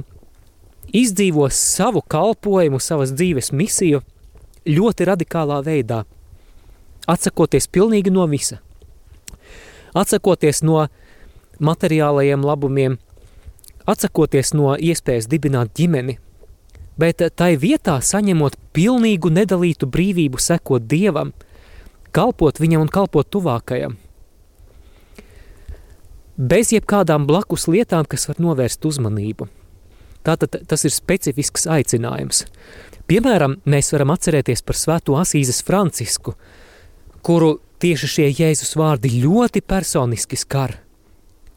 izdzīvo 0.94 1.50
savu 1.50 2.02
kalpojumu, 2.02 2.80
savas 2.80 3.14
dzīves 3.14 3.52
misiju 3.52 4.02
ļoti 4.66 5.08
radikālā 5.10 5.60
veidā, 5.66 6.04
atsakoties 7.10 7.68
pilnīgi 7.68 8.14
no 8.14 8.28
visa. 8.32 8.60
Atsakoties 9.94 10.64
no 10.64 10.86
materiālajiem 11.60 12.46
labumiem, 12.46 12.98
atsakoties 13.86 14.54
no 14.58 14.74
iespējas 14.78 15.28
dibināt 15.30 15.74
ģimeni, 15.78 16.18
bet 16.98 17.22
tai 17.36 17.54
vietā 17.60 18.00
saņemot 18.02 18.58
pilnīgu 18.74 19.34
nedalītu 19.34 19.90
brīvību 19.90 20.42
sekot 20.42 20.88
Dievam, 20.90 21.34
kalpot 22.14 22.62
viņam 22.62 22.86
un 22.86 22.94
kalpot 22.94 23.30
tuvākajam. 23.30 23.98
Bez 26.38 26.72
jebkādām 26.74 27.28
blakus 27.30 27.68
lietām, 27.70 28.08
kas 28.10 28.26
var 28.30 28.40
novērst 28.42 28.86
uzmanību. 28.90 29.50
Tātad 30.24 30.62
tas 30.68 30.86
ir 30.88 30.94
specifisks 30.96 31.68
aicinājums. 31.68 32.46
Piemēram, 33.08 33.58
mēs 33.68 33.92
varam 33.92 34.14
atcerēties 34.14 34.64
par 34.64 34.80
svēto 34.80 35.18
Asīzes 35.20 35.60
Francisku, 35.68 36.38
kuru 37.24 37.58
tieši 37.84 38.08
šie 38.08 38.28
Jēzus 38.32 38.78
vārdi 38.80 39.12
ļoti 39.26 39.60
personiski 39.68 40.40
skar, 40.40 40.78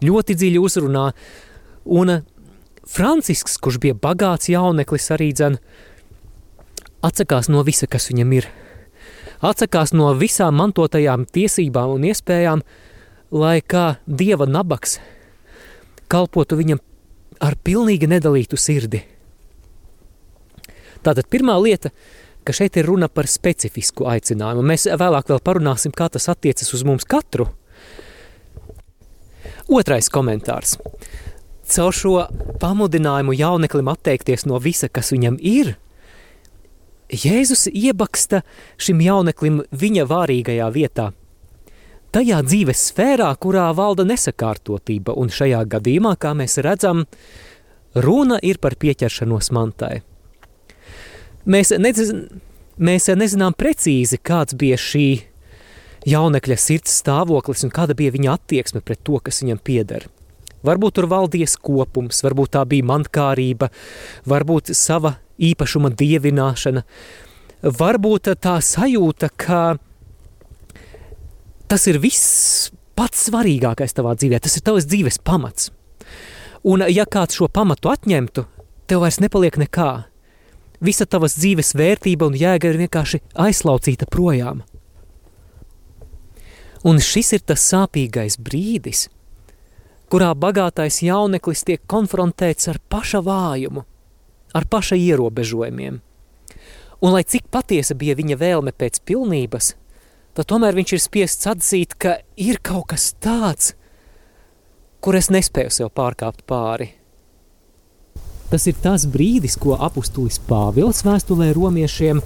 ļoti 0.02 0.34
dziļi 0.34 0.62
uzrunā, 0.62 1.04
un 1.86 2.16
Francisks, 2.86 3.54
kurš 3.62 3.78
bija 3.82 3.98
bagāts 3.98 4.50
jauneklis, 4.50 5.06
arī 5.14 5.30
dzen, 5.34 5.60
atsakās 7.06 7.50
no 7.50 7.62
visa, 7.66 7.86
kas 7.90 8.10
viņam 8.10 8.34
ir. 8.40 8.50
Atsakās 9.46 9.92
no 9.94 10.10
visām 10.18 10.58
mantotajām 10.58 11.26
tiesībām 11.30 11.94
un 11.94 12.06
iespējām, 12.10 12.62
lai 13.30 13.60
kā 13.62 13.98
dieva 14.06 14.46
nabaks 14.50 14.98
kalpotu 16.10 16.58
viņam 16.58 16.82
ar 17.40 17.56
pilnīgi 17.64 18.08
nedalītu 18.10 18.58
sirdi. 18.60 19.02
Tātad 21.04 21.28
pirmā 21.30 21.54
lieta, 21.62 21.92
ka 22.46 22.54
šeit 22.54 22.78
ir 22.78 22.88
runa 22.88 23.08
par 23.08 23.28
specifisku 23.30 24.06
aicinājumu. 24.10 24.64
Mēs 24.66 24.86
vēlāk 24.90 25.30
vēl 25.30 25.42
parunāsim, 25.44 25.94
kā 25.94 26.08
tas 26.12 26.28
attiecas 26.32 26.72
uz 26.74 26.84
mums 26.86 27.06
katru. 27.06 27.48
Otrais 29.66 30.10
komentārs. 30.12 30.76
Caur 31.66 31.94
šo 31.94 32.14
pamudinājumu 32.62 33.34
jauneklim 33.34 33.90
atteikties 33.90 34.46
no 34.46 34.60
visa, 34.62 34.88
kas 34.88 35.10
viņam 35.14 35.40
ir, 35.42 35.74
Jēzus 37.06 37.68
iebaksta 37.70 38.40
šim 38.82 38.98
jauneklim 39.04 39.60
viņa 39.70 40.06
vārīgajā 40.10 40.66
vietā. 40.74 41.12
Tajā 42.16 42.38
dzīves 42.48 42.80
sfērā, 42.94 43.28
kurā 43.36 43.66
valda 43.76 44.06
nesakārtotība, 44.08 45.12
un 45.20 45.28
šajā 45.28 45.58
gadījumā, 45.68 46.14
kā 46.16 46.30
mēs 46.32 46.54
redzam, 46.64 47.02
runa 47.92 48.38
ir 48.40 48.56
par 48.56 48.78
pieķeršanos 48.80 49.50
mantai. 49.52 49.98
Mēs, 51.44 51.74
nedz, 51.76 52.14
mēs 52.80 53.10
nezinām 53.12 53.52
precīzi, 53.52 54.16
kāds 54.16 54.56
bija 54.56 54.78
šī 54.80 55.04
jaunekļa 56.08 56.56
sirds 56.56 56.96
stāvoklis 57.02 57.66
un 57.68 57.74
kāda 57.76 57.92
bija 57.98 58.14
viņa 58.16 58.38
attieksme 58.38 58.80
pret 58.80 59.04
to, 59.04 59.20
kas 59.20 59.42
viņam 59.44 59.60
pieder. 59.60 60.08
Varbūt 60.64 60.96
tur 60.96 61.10
valdīja 61.12 61.52
kopums, 61.60 62.22
varbūt 62.24 62.54
tā 62.56 62.64
bija 62.64 62.86
mantkārība, 62.96 63.68
varbūt 64.24 64.72
sava 64.72 65.18
īpašuma 65.36 65.92
dievināšana, 65.92 66.86
varbūt 67.76 68.32
tā 68.40 68.56
sajūta, 68.64 69.34
ka 69.36 69.60
tas 71.68 71.86
ir 71.90 71.98
viss 72.02 72.70
pats 72.96 73.26
svarīgākais 73.28 73.94
tavā 73.96 74.14
dzīvē, 74.16 74.40
tas 74.42 74.56
ir 74.56 74.64
tavs 74.66 74.86
dzīves 74.88 75.20
pamats. 75.24 75.70
Un 76.66 76.82
ja 76.90 77.04
kāds 77.06 77.36
šo 77.38 77.48
pamatu 77.52 77.92
atņemtu, 77.92 78.46
tev 78.90 79.02
vairs 79.04 79.20
nepaliek 79.22 79.58
nekā. 79.60 79.90
Visa 80.82 81.06
tavas 81.08 81.36
dzīves 81.38 81.74
vērtība 81.78 82.28
un 82.28 82.36
jēga 82.36 82.72
ir 82.72 82.80
vienkārši 82.82 83.22
aizlaucīta 83.46 84.08
projām. 84.10 84.64
Un 86.86 87.00
šis 87.02 87.32
ir 87.38 87.44
tas 87.46 87.62
sāpīgais 87.70 88.36
brīdis, 88.38 89.06
kurā 90.12 90.32
bagātais 90.38 91.00
jauneklis 91.02 91.64
tiek 91.66 91.82
konfrontēts 91.90 92.68
ar 92.70 92.78
paša 92.92 93.22
vājumu, 93.26 93.82
ar 94.54 94.68
paša 94.70 94.98
ierobežojumiem. 95.00 95.98
Un 97.02 97.12
lai 97.12 97.24
cik 97.28 97.48
patiesa 97.52 97.96
bija 97.98 98.14
viņa 98.16 98.38
vēlme 98.40 98.72
pēc 98.72 99.00
pilnības, 99.08 99.74
tad 100.36 100.48
tomēr 100.50 100.76
viņš 100.76 100.92
ir 100.92 101.02
spiests 101.02 101.48
atzīt, 101.48 101.96
ka 101.96 102.18
ir 102.36 102.60
kaut 102.64 102.90
kas 102.92 103.10
tāds, 103.24 103.72
kur 105.00 105.16
es 105.16 105.30
nespēju 105.32 105.72
sev 105.72 105.92
pārkāpt 105.96 106.44
pāri. 106.48 106.90
Tas 108.50 108.66
ir 108.70 108.76
tas 108.78 109.08
brīdis, 109.10 109.56
ko 109.58 109.74
apustulis 109.88 110.38
Pāvils 110.46 111.02
vēstulē 111.06 111.48
romiešiem 111.56 112.20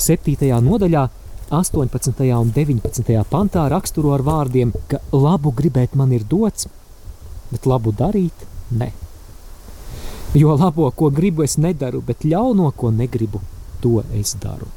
7. 0.00 0.48
nodaļā 0.64 1.02
18. 1.50 2.24
un 2.36 2.52
19. 2.54 3.18
pantā 3.28 3.66
raksturo 3.72 4.14
ar 4.16 4.24
vārdiem, 4.24 4.72
ka 4.88 5.02
labu 5.12 5.52
gribēt 5.52 5.96
man 5.96 6.14
ir 6.16 6.24
dots, 6.28 6.68
bet 7.50 7.68
labu 7.68 7.92
darīt 7.92 8.46
ne. 8.70 8.92
Jo 10.36 10.56
labo, 10.60 10.90
ko 10.92 11.08
gribu, 11.12 11.44
es 11.44 11.56
nedaru, 11.56 12.02
bet 12.04 12.24
ļauno, 12.24 12.68
ko 12.76 12.92
negribu, 12.92 13.40
to 13.80 14.02
es 14.16 14.34
daru. 14.40 14.68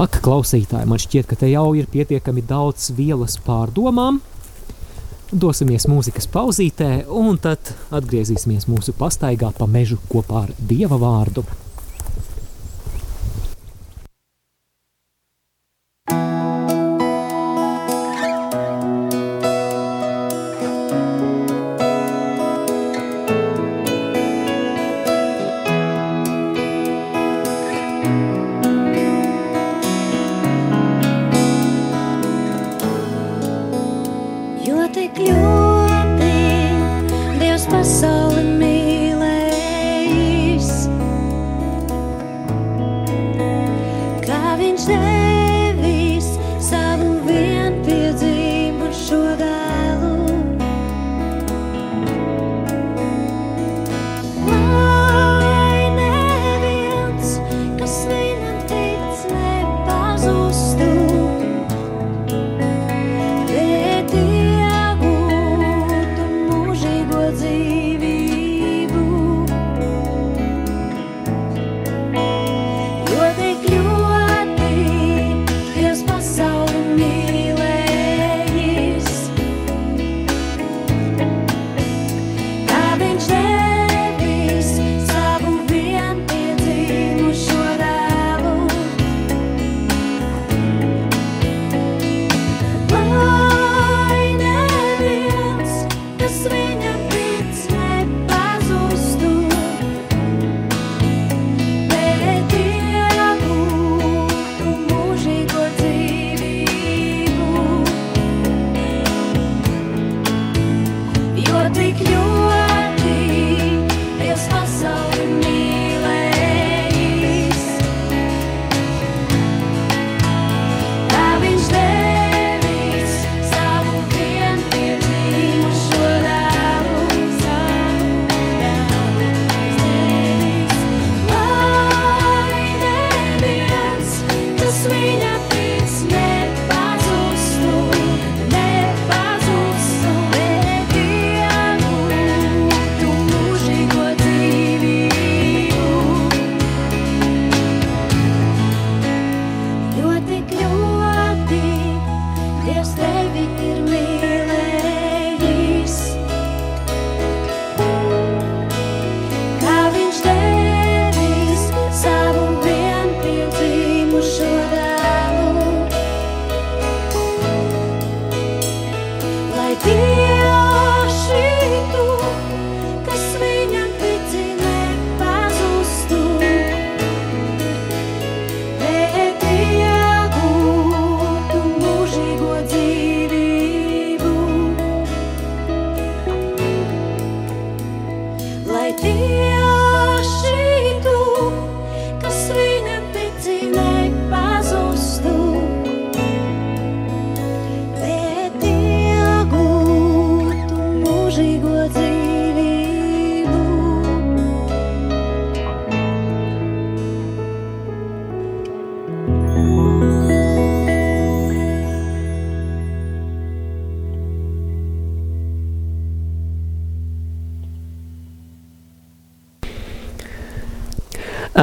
Ak, 0.00 0.14
klausītāji, 0.24 0.86
man 0.88 1.00
šķiet, 1.02 1.26
ka 1.28 1.36
te 1.36 1.48
jau 1.50 1.74
ir 1.76 1.84
pietiekami 1.92 2.40
daudz 2.48 2.86
vielas 2.96 3.34
pārdomām. 3.44 4.22
Dosimies 5.28 5.84
mūzikas 5.92 6.24
pauzītē, 6.32 6.88
un 7.12 7.36
tad 7.42 7.74
atgriezīsimies 7.92 8.64
mūsu 8.70 8.94
pastaigā 8.96 9.50
pa 9.58 9.68
mežu 9.68 9.98
kopā 10.08 10.46
ar 10.46 10.54
Dieva 10.56 10.96
vārdu. 11.02 11.44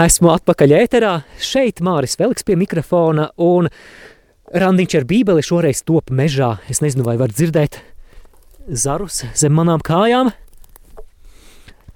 Esmu 0.07 0.29
atpakaļ 0.31 0.71
ēterā, 0.77 1.13
šeit 1.43 1.81
Māris 1.83 2.13
Veliks 2.15 2.45
pie 2.47 2.55
mikrofona 2.55 3.25
un 3.43 3.67
randiņš 4.55 4.93
ar 5.01 5.05
bībeli 5.09 5.43
šoreiz 5.43 5.81
top 5.83 6.13
mežā. 6.15 6.53
Es 6.71 6.79
nezinu, 6.79 7.03
vai 7.03 7.17
var 7.19 7.33
dzirdēt 7.33 7.81
zarus 8.69 9.25
zem 9.35 9.57
manām 9.57 9.83
kājām. 9.83 10.31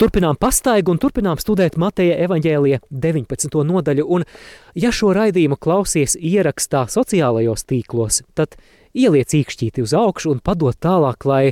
Turpinām 0.01 0.35
pastaigu 0.41 0.91
un 0.91 0.99
turpinām 0.99 1.39
studēt 1.39 1.77
Mateja 1.79 2.17
evaņģēlija 2.25 2.81
19. 2.91 3.59
nodaļu, 3.69 4.07
un 4.17 4.27
ja 4.75 4.91
šo 4.91 5.13
raidījumu 5.15 5.61
klausies 5.61 6.17
ierakstā 6.19 6.87
sociālajos 6.91 7.63
tīklos, 7.69 8.25
tad 8.35 8.57
ieliec 8.91 9.37
īkšķīti 9.39 9.85
uz 9.85 9.95
augšu 9.95 10.33
un 10.33 10.43
padot 10.43 10.75
tālāk, 10.75 11.29
lai 11.29 11.43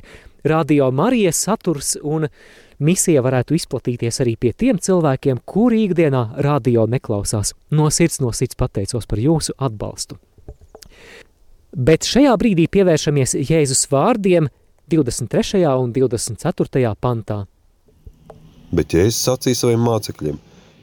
radio 0.43 0.91
Marijas 0.91 1.39
saturs 1.45 1.95
un 2.03 2.27
misija 2.79 3.21
varētu 3.23 3.55
izplatīties 3.57 4.21
arī 4.23 4.35
pie 4.39 4.53
tiem 4.53 4.79
cilvēkiem, 4.79 5.41
kuri 5.45 5.83
ikdienā 5.87 6.23
radio 6.45 6.85
neklausās. 6.87 7.53
No 7.71 7.89
sirds, 7.93 8.19
no 8.23 8.31
sirds 8.35 8.57
pateicos 8.59 9.07
par 9.09 9.21
jūsu 9.21 9.55
atbalstu. 9.57 10.17
Bet 11.75 12.07
šajā 12.09 12.33
brīdī 12.41 12.65
pievēršamies 12.71 13.35
Jēzus 13.45 13.85
vārdiem 13.91 14.49
23. 14.89 15.61
un 15.77 15.93
24. 15.93 16.93
pantā. 16.99 17.43
Bet 18.73 18.93
Jēzus 18.93 19.21
sacīja 19.27 19.63
saviem 19.63 19.83
mācekļiem, 19.85 20.37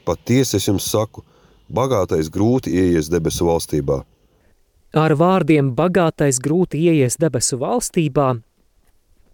patiesi 0.07 0.57
es 0.59 0.67
jums 0.67 0.87
saku, 0.87 1.23
bagātais 1.67 2.31
grūti 2.31 2.71
ieies 2.71 3.11
debesu 3.11 3.47
valstībā. 3.47 4.01
Ar 4.97 5.13
vārdiem 5.19 5.73
bagātais 5.75 6.39
grūti 6.39 6.79
ieies 6.87 7.19
debesu 7.19 7.59
valstībā 7.59 8.37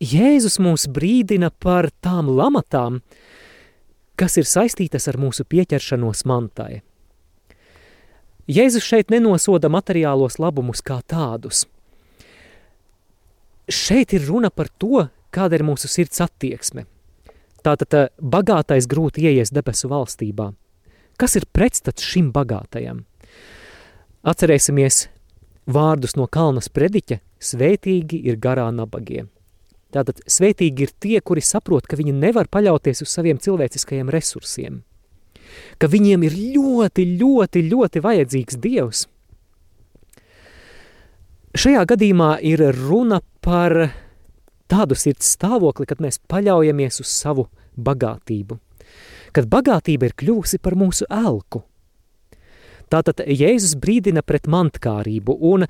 Jēzus 0.04 0.58
mūs 0.60 0.84
brīdina 0.92 1.48
par 1.64 1.88
tām 2.04 2.28
lamatām, 2.28 3.00
kas 4.20 4.36
ir 4.42 4.48
saistītas 4.50 5.08
ar 5.08 5.16
mūsu 5.22 5.46
pieķeršanos 5.48 6.26
mantai. 6.28 6.82
Jēzus 8.52 8.84
šeit 8.84 9.14
nenosoda 9.14 9.70
materiālos 9.72 10.36
labumus 10.44 10.84
kā 10.84 11.00
tādus. 11.08 11.64
Šeit 13.72 14.12
ir 14.12 14.26
runa 14.28 14.52
par 14.52 14.68
to, 14.68 15.06
kāda 15.32 15.56
ir 15.56 15.64
mūsu 15.64 15.88
sirds 15.88 16.20
attieksme. 16.26 16.84
Tātad 17.64 17.96
eh, 17.96 18.10
bagātais 18.20 18.90
grūti 18.92 19.24
ieies 19.24 19.54
debesu 19.56 19.88
valstībā. 19.88 20.50
Kas 21.16 21.38
ir 21.40 21.48
pretstats 21.48 22.04
šim 22.04 22.34
bagātajam? 22.36 23.06
Atcerēsimies 24.28 25.06
vārdus 25.72 26.18
no 26.20 26.28
Kalnas 26.28 26.68
prediķa– 26.68 27.22
svētīgi 27.54 28.20
ir 28.28 28.36
garā 28.44 28.68
nabagie. 28.76 29.30
Tātad 29.94 30.24
svētīgi 30.26 30.88
ir 30.88 30.96
tie, 31.00 31.20
kuri 31.22 31.44
saprot, 31.46 31.86
ka 31.86 32.00
viņi 32.00 32.16
nevar 32.18 32.50
paļauties 32.50 33.06
uz 33.06 33.14
saviem 33.14 33.42
cilvēciskajiem 33.42 34.10
resursiem– 34.14 34.82
ka 35.78 35.90
viņiem 35.90 36.26
ir 36.28 36.38
ļoti, 36.56 37.06
ļoti, 37.20 37.66
ļoti 37.72 38.04
vajadzīgs 38.04 38.60
Dievs. 38.64 39.08
Šajā 41.54 41.84
gadījumā 41.92 42.36
ir 42.42 42.64
runa 42.80 43.20
par 43.44 43.76
tādu 44.72 44.98
sirds 44.98 45.36
stāvokli, 45.36 45.86
kad 45.90 46.02
mēs 46.02 46.18
paļaujamies 46.32 47.04
uz 47.04 47.12
savu 47.12 47.46
bagātību, 47.78 48.58
kad 49.36 49.50
bagātība 49.52 50.10
ir 50.10 50.18
kļūsi 50.18 50.62
par 50.64 50.78
mūsu 50.80 51.06
elku. 51.14 51.62
Tātad 52.90 53.22
Jēzus 53.26 53.78
brīdina 53.82 54.22
pret 54.26 54.50
mantkārību, 54.50 55.38
un 55.50 55.66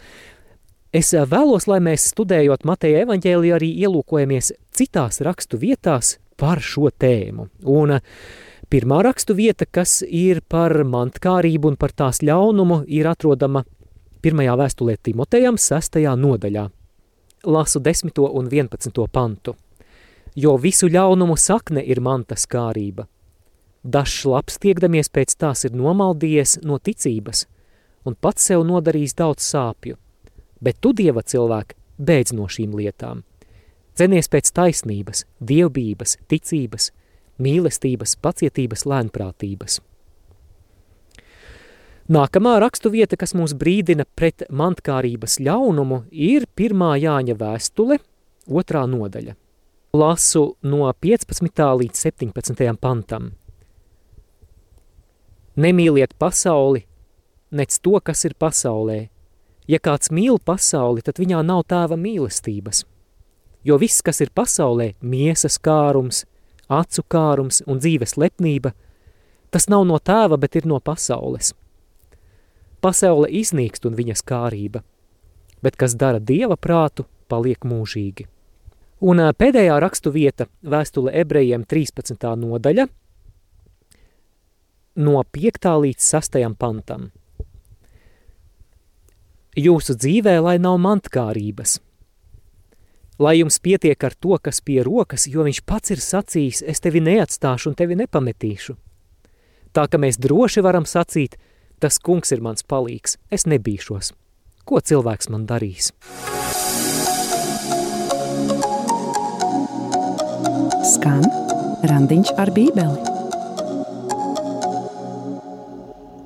es 0.93 1.13
vēlos, 1.13 1.67
lai 1.67 1.81
mēs 1.83 2.07
studējot 2.13 2.65
Mateja 2.69 3.03
evaņģēliju 3.07 3.57
arī 3.57 3.69
ielūkojamies 3.85 4.53
citās 4.73 5.21
rakstu 5.25 5.59
vietās 5.61 6.17
par 6.37 6.61
šo 6.61 6.89
tēmu. 6.93 7.49
Un 7.69 7.97
Pirmā 8.73 9.03
rakstu 9.05 9.35
vieta, 9.37 9.67
kas 9.69 9.99
ir 10.01 10.39
par 10.49 10.73
mantkārību 10.89 11.69
un 11.69 11.75
par 11.77 11.91
tās 11.93 12.23
ļaunumu, 12.25 12.79
ir 12.89 13.05
atrodama 13.05 13.61
pirmajā 14.25 14.55
vēstulē 14.57 14.95
Timotejam 14.97 15.59
sestajā 15.61 16.15
nodaļā. 16.17 16.63
Lasu 17.45 17.81
10. 17.85 18.17
un 18.25 18.49
11. 18.49 19.03
pantu. 19.13 19.53
Jo 20.33 20.55
visu 20.57 20.89
ļaunumu 20.89 21.37
sakne 21.37 21.83
ir 21.85 22.01
mantas 22.01 22.47
kārība. 22.49 23.05
Dažs 23.83 24.23
labs 24.25 24.57
tiekdamies 24.57 25.13
pēc 25.13 25.37
tās 25.37 25.67
ir 25.69 25.77
nomaldījies 25.77 26.63
no 26.65 26.79
ticības 26.81 27.45
un 28.09 28.17
pats 28.17 28.49
sev 28.49 28.65
nodarījis 28.65 29.13
daudz 29.21 29.45
sāpju. 29.53 29.99
Bet 30.63 30.79
tu, 30.81 30.93
Dieva 30.95 31.21
cilvēki, 31.21 31.75
beidz 31.99 32.33
no 32.33 32.47
šīm 32.47 32.75
lietām. 32.79 33.23
Cenies 33.99 34.29
pēc 34.31 34.49
taisnības, 34.55 35.25
dievbības, 35.43 36.17
ticības– 36.31 36.89
mīlestības, 37.41 38.15
pacietības, 38.21 38.85
lēnprātības. 38.89 39.79
Nākamā 42.13 42.57
rakstu 42.59 42.91
vieta, 42.91 43.17
kas 43.17 43.31
mūs 43.37 43.53
brīdina 43.55 44.05
pret 44.15 44.43
mantkārības 44.51 45.39
ļaunumu, 45.39 46.03
ir 46.11 46.45
pirmā 46.55 46.97
Jāņa 46.99 47.37
vēstule, 47.39 47.99
otrā 48.47 48.83
nodaļa. 48.89 49.37
Lasu 49.95 50.43
no 50.65 50.89
15. 51.05 51.63
līdz 51.79 52.03
17. 52.09 52.65
pantam. 52.81 53.31
Nemīliet 55.55 56.15
pasauli, 56.19 56.83
nec 57.53 57.77
to, 57.79 57.99
kas 58.01 58.25
ir 58.25 58.33
pasaulē. 58.35 59.12
Ja 59.67 59.79
kāds 59.79 60.11
mīl 60.11 60.39
pasauli, 60.43 61.01
tad 61.01 61.21
viņā 61.21 61.39
nav 61.45 61.63
tēva 61.71 61.95
mīlestības. 61.99 62.83
Jo 63.63 63.77
viss, 63.79 64.03
kas 64.03 64.19
ir 64.19 64.33
pasaulē, 64.35 64.93
miesas 64.99 65.55
kārums, 65.55 66.25
acu 66.67 67.03
kārums 67.07 67.61
un 67.67 67.79
dzīves 67.79 68.17
lepnība, 68.19 68.73
tas 69.51 69.69
nav 69.71 69.85
no 69.87 69.99
tēva, 69.99 70.37
bet 70.39 70.57
ir 70.59 70.67
no 70.67 70.81
pasaules. 70.83 71.53
Pasaule 72.83 73.29
iznīkst 73.31 73.87
un 73.87 73.95
viņas 73.95 74.25
kārība, 74.27 74.83
bet 75.63 75.79
kas 75.79 75.95
dara 75.95 76.19
dieva 76.19 76.57
prātu, 76.59 77.07
paliek 77.31 77.63
mūžīgi. 77.63 78.27
Un 79.03 79.19
pēdējā 79.35 79.79
rakstu 79.83 80.11
vieta 80.11 80.47
vēstule 80.63 81.11
ebrejiem 81.23 81.63
13. 81.67 82.27
nodaļa 82.39 82.87
no 84.95 85.23
5. 85.23 85.71
līdz 85.85 86.07
6. 86.19 86.39
pantam. 86.59 87.11
Jūsu 89.53 89.97
dzīvē, 89.99 90.39
lai 90.41 90.59
nav 90.61 90.79
mantkārības– 90.81 91.79
lai 93.19 93.37
jums 93.39 93.59
pietiek 93.61 94.03
ar 94.03 94.15
to, 94.19 94.37
kas 94.41 94.61
pie 94.61 94.81
rokas, 94.85 95.27
jo 95.29 95.45
viņš 95.45 95.61
pats 95.69 95.93
ir 95.93 96.01
sacījis, 96.01 96.63
es 96.65 96.81
tevi 96.83 97.01
neatstāšu 97.03 97.71
un 97.71 97.77
tevi 97.77 97.97
nepametīšu. 97.99 98.75
Tā 99.73 99.87
ka 99.89 99.99
mēs 100.01 100.19
droši 100.21 100.63
varam 100.65 100.85
sacīt, 100.85 101.37
tas 101.79 101.99
kungs 101.99 102.33
ir 102.33 102.41
mans 102.41 102.65
palīgs, 102.65 103.17
es 103.31 103.47
nebīšos. 103.49 104.13
Ko 104.65 104.79
cilvēks 104.79 105.29
man 105.33 105.47
darīs? 105.49 105.91
Skan 110.93 111.25
randiņš 111.89 112.35
ar 112.39 112.53
bībeli. 112.55 113.11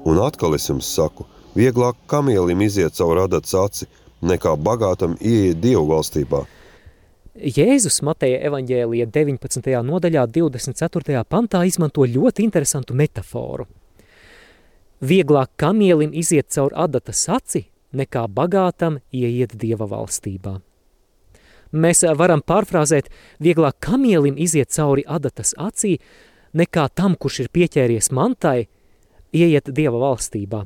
Un 0.07 0.19
atkal 0.23 0.55
es 0.55 0.69
jums 0.69 0.87
saku, 0.87 1.25
vieglāk 1.57 1.97
kamielim 2.07 2.61
iziet 2.61 2.93
caur 2.97 3.17
radats 3.17 3.55
aci, 3.57 3.89
nekā 4.21 4.53
bagātam 4.61 5.17
ieiet 5.21 5.59
Dievu 5.61 5.87
valstībā– 5.89 6.45
Jēzus 7.37 8.01
Mateja 8.01 8.39
evaņģēlija 8.49 9.05
19. 9.13 9.67
nodaļā 9.85 10.23
24. 10.33 11.21
pantā 11.29 11.61
izmanto 11.69 12.05
ļoti 12.09 12.41
interesantu 12.41 12.95
metaforu. 12.97 13.67
Vieglāk 15.05 15.51
kamielim 15.61 16.15
iziet 16.17 16.49
caur 16.55 16.73
adatas 16.73 17.27
aci, 17.29 17.67
nekā 17.93 18.25
bagātam 18.33 18.97
ieiet 19.13 19.53
Dieva 19.53 19.85
valstībā. 19.85 20.55
Mēs 21.77 22.01
varam 22.17 22.41
pārfrāzēt, 22.41 23.11
vieglāk 23.43 23.77
kamielim 23.85 24.39
iziet 24.39 24.73
cauri 24.73 25.03
adatas 25.05 25.53
acī, 25.57 25.99
nekā 26.57 26.87
tam, 26.95 27.13
kurš 27.13 27.43
ir 27.43 27.51
pieķēries 27.53 28.09
mantai, 28.17 28.65
ieiet 29.29 29.69
Dieva 29.69 30.01
valstībā. 30.07 30.65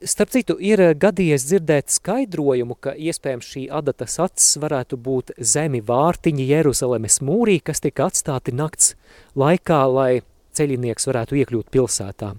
Starp 0.00 0.30
citu, 0.32 0.54
ir 0.56 0.80
gadījies 0.96 1.42
dzirdēt 1.44 1.92
skaidrojumu, 1.92 2.72
ka 2.80 2.94
iespējams 2.96 3.48
šī 3.52 3.62
adatas 3.68 4.14
acis 4.24 4.54
varētu 4.56 4.96
būt 4.96 5.32
zemi 5.36 5.82
vārtiņi 5.84 6.46
Jeruzalemes 6.48 7.18
mūrī, 7.20 7.58
kas 7.60 7.82
tika 7.84 8.06
atstāti 8.08 8.54
nakts 8.56 8.94
laikā, 9.36 9.80
lai 9.92 10.22
ceļinieks 10.56 11.04
varētu 11.04 11.36
iekļūt 11.42 11.68
pilsētā. 11.74 12.30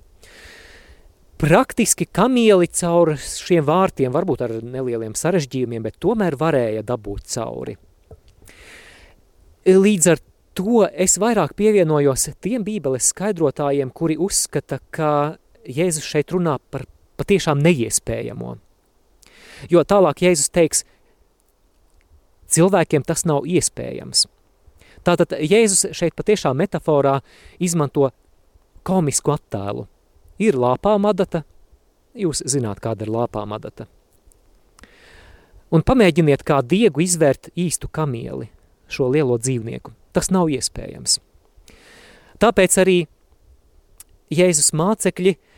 Praktiski 1.41 2.07
kamieli 2.09 2.65
caur 2.79 3.11
šiem 3.21 3.67
vārtiem, 3.67 4.09
varbūt 4.15 4.41
ar 4.47 4.53
nelieliem 4.65 5.13
sarežģījumiem, 5.17 5.85
bet 5.85 5.99
tomēr 6.01 6.39
varēja 6.41 6.81
dabūt 6.87 7.29
cauri. 7.35 7.75
Līdz 9.69 10.07
ar 10.15 10.23
to 10.57 10.87
es 10.89 11.19
vairāk 11.21 11.53
pievienojos 11.61 12.25
tiem 12.41 12.65
bībeles 12.65 13.11
skaidrotājiem, 13.13 13.93
kuri 13.93 14.17
uzskata, 14.17 14.81
ka 14.89 15.11
Jēzus 15.69 16.09
šeit 16.09 16.33
runā 16.33 16.57
par 16.73 16.87
patiešām 17.21 17.61
neiespējamo. 17.61 18.55
Jo 19.69 19.83
tālāk 19.85 20.23
Jēzus 20.25 20.49
teiks, 20.53 20.83
cilvēkiem 22.51 23.05
tas 23.05 23.25
nav 23.29 23.45
iespējams. 23.45 24.25
Tātad 25.05 25.35
Jēzus 25.37 25.91
šeit 25.97 26.15
patiešām 26.17 26.57
metaforā 26.61 27.19
izmanto 27.61 28.09
komisku 28.85 29.35
attēlu. 29.35 29.87
Ir 30.41 30.57
lāpām 30.57 31.05
adata, 31.09 31.43
jūs 32.17 32.41
zināt, 32.49 32.81
kāda 32.81 33.05
ir 33.05 33.13
lāpām 33.13 33.53
adata. 33.53 33.85
Un 35.71 35.85
pamēģiniet 35.87 36.41
kā 36.43 36.59
diegu 36.65 37.03
izvērt 37.05 37.51
īstu 37.55 37.87
kamieli, 37.87 38.49
šo 38.91 39.07
lielo 39.13 39.37
dzīvnieku. 39.39 39.93
Tas 40.11 40.27
nav 40.33 40.49
iespējams. 40.51 41.19
Tāpēc 42.41 42.81
arī 42.81 42.97
Jēzus 44.33 44.73
mācekļi– 44.73 45.37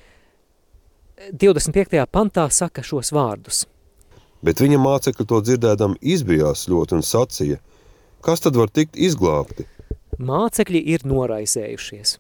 25. 1.31 2.03
pantā 2.11 2.47
saka 2.51 2.83
šos 2.83 3.13
vārdus. 3.15 3.63
Bet 4.43 4.59
viņa 4.59 4.79
mācekļi 4.81 5.25
to 5.29 5.39
dzirdēdam 5.39 5.95
izbijās 6.01 6.65
ļoti 6.67 6.97
un 6.97 7.05
sacīja, 7.05 7.59
kas 8.25 8.43
tad 8.43 8.57
var 8.59 8.71
tikt 8.73 8.99
izglābti? 8.99 9.67
Mācekļi 10.19 10.81
ir 10.93 11.05
noraizējušies. 11.07 12.17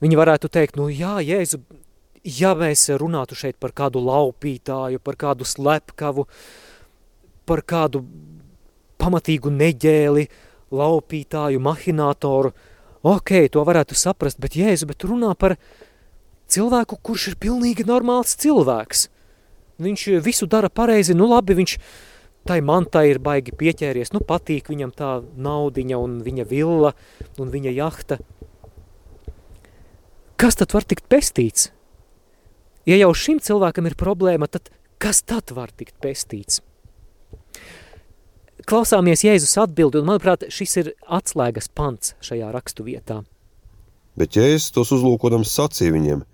Viņi 0.00 0.18
varētu 0.18 0.50
teikt, 0.50 0.80
nu 0.80 0.88
jā, 0.90 1.18
Jēzu, 1.22 1.60
ja 2.24 2.54
mēs 2.58 2.88
runātu 2.98 3.36
šeit 3.38 3.58
par 3.60 3.74
kādu 3.76 4.02
laupītāju, 4.02 4.98
par 5.04 5.18
kādu 5.20 5.46
slepkavu, 5.46 6.26
par 7.46 7.62
kādu 7.62 8.02
pamatīgu 9.00 9.52
neģēli, 9.52 10.26
laupītāju, 10.74 11.60
mahinātoru, 11.62 12.52
ok, 13.06 13.34
to 13.52 13.62
varētu 13.66 13.96
saprast, 13.98 14.40
bet 14.42 14.58
Jēzu, 14.58 14.88
bet 14.90 15.06
runā 15.06 15.34
par 15.38 15.56
cilvēku, 16.50 16.98
kurš 17.02 17.32
ir 17.32 17.40
pilnīgi 17.40 17.86
normāls 17.88 18.36
cilvēks. 18.40 19.08
Viņš 19.80 20.06
visu 20.24 20.48
dara 20.50 20.68
pareizi, 20.68 21.16
nu 21.16 21.28
labi, 21.30 21.56
viņš 21.56 21.76
tai 22.48 22.60
mantai 22.64 23.10
ir 23.12 23.20
baigi 23.22 23.54
pieķēries, 23.56 24.12
nu 24.14 24.22
patīk 24.24 24.70
viņam 24.72 24.92
tā 24.96 25.10
naudiņa 25.36 26.00
un 26.00 26.20
viņa 26.24 26.46
villa 26.48 26.94
un 27.40 27.52
viņa 27.52 27.74
jahta. 27.76 28.20
Kas 30.40 30.56
tad 30.56 30.72
var 30.72 30.86
tikt 30.88 31.04
pestīts? 31.12 31.68
Ja 32.88 32.96
jau 32.96 33.12
šim 33.12 33.42
cilvēkam 33.44 33.90
ir 33.90 33.96
problēma, 34.00 34.48
tad 34.48 34.70
kas 35.00 35.20
tad 35.22 35.52
var 35.52 35.72
tikt 35.76 35.98
pestīts? 36.00 36.62
Klausāmies 38.68 39.24
Jēzus 39.24 39.56
atbildi, 39.60 40.00
un 40.00 40.08
manuprāt, 40.08 40.46
šis 40.52 40.76
ir 40.80 40.90
atslēgas 41.08 41.68
pants 41.76 42.14
šajā 42.24 42.48
rakstu 42.54 42.84
vietā. 42.88 43.20
Bet 44.20 44.36
Jēzus 44.36 44.72
tos 44.74 44.92
uzlūkodams 44.96 45.52
sacīja 45.52 45.94
viņiem, 45.94 46.24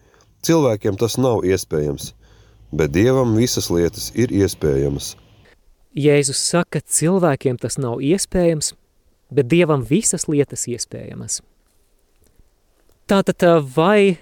cilvēkiem 0.46 0.98
tas 1.00 1.18
nav 1.20 1.44
iespējams, 1.46 2.12
bet 2.72 2.94
Dievam 2.94 3.36
visas 3.38 3.68
lietas 3.72 4.10
ir 4.14 4.32
iespējamas. 4.34 5.14
Jēzus 5.96 6.40
saka, 6.50 6.82
cilvēkiem 6.82 7.56
tas 7.60 7.78
nav 7.80 8.02
iespējams, 8.04 8.74
bet 9.32 9.48
Dievam 9.48 9.84
visas 9.86 10.26
lietas 10.28 10.66
iespējamas. 10.68 11.40
Tātad 13.06 13.44
vai 13.76 14.18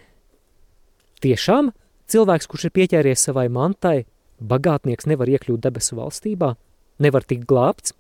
tiešām 1.25 1.73
cilvēks, 2.13 2.47
kurš 2.51 2.69
ir 2.69 2.75
pieķēries 2.79 3.27
savai 3.27 3.49
mantai, 3.49 4.05
bagātnieks 4.39 5.09
nevar 5.09 5.31
iekļūt 5.33 5.65
debesu 5.65 5.99
valstībā, 5.99 6.55
nevar 7.01 7.25
tikt 7.27 7.47
glābts? 7.51 7.95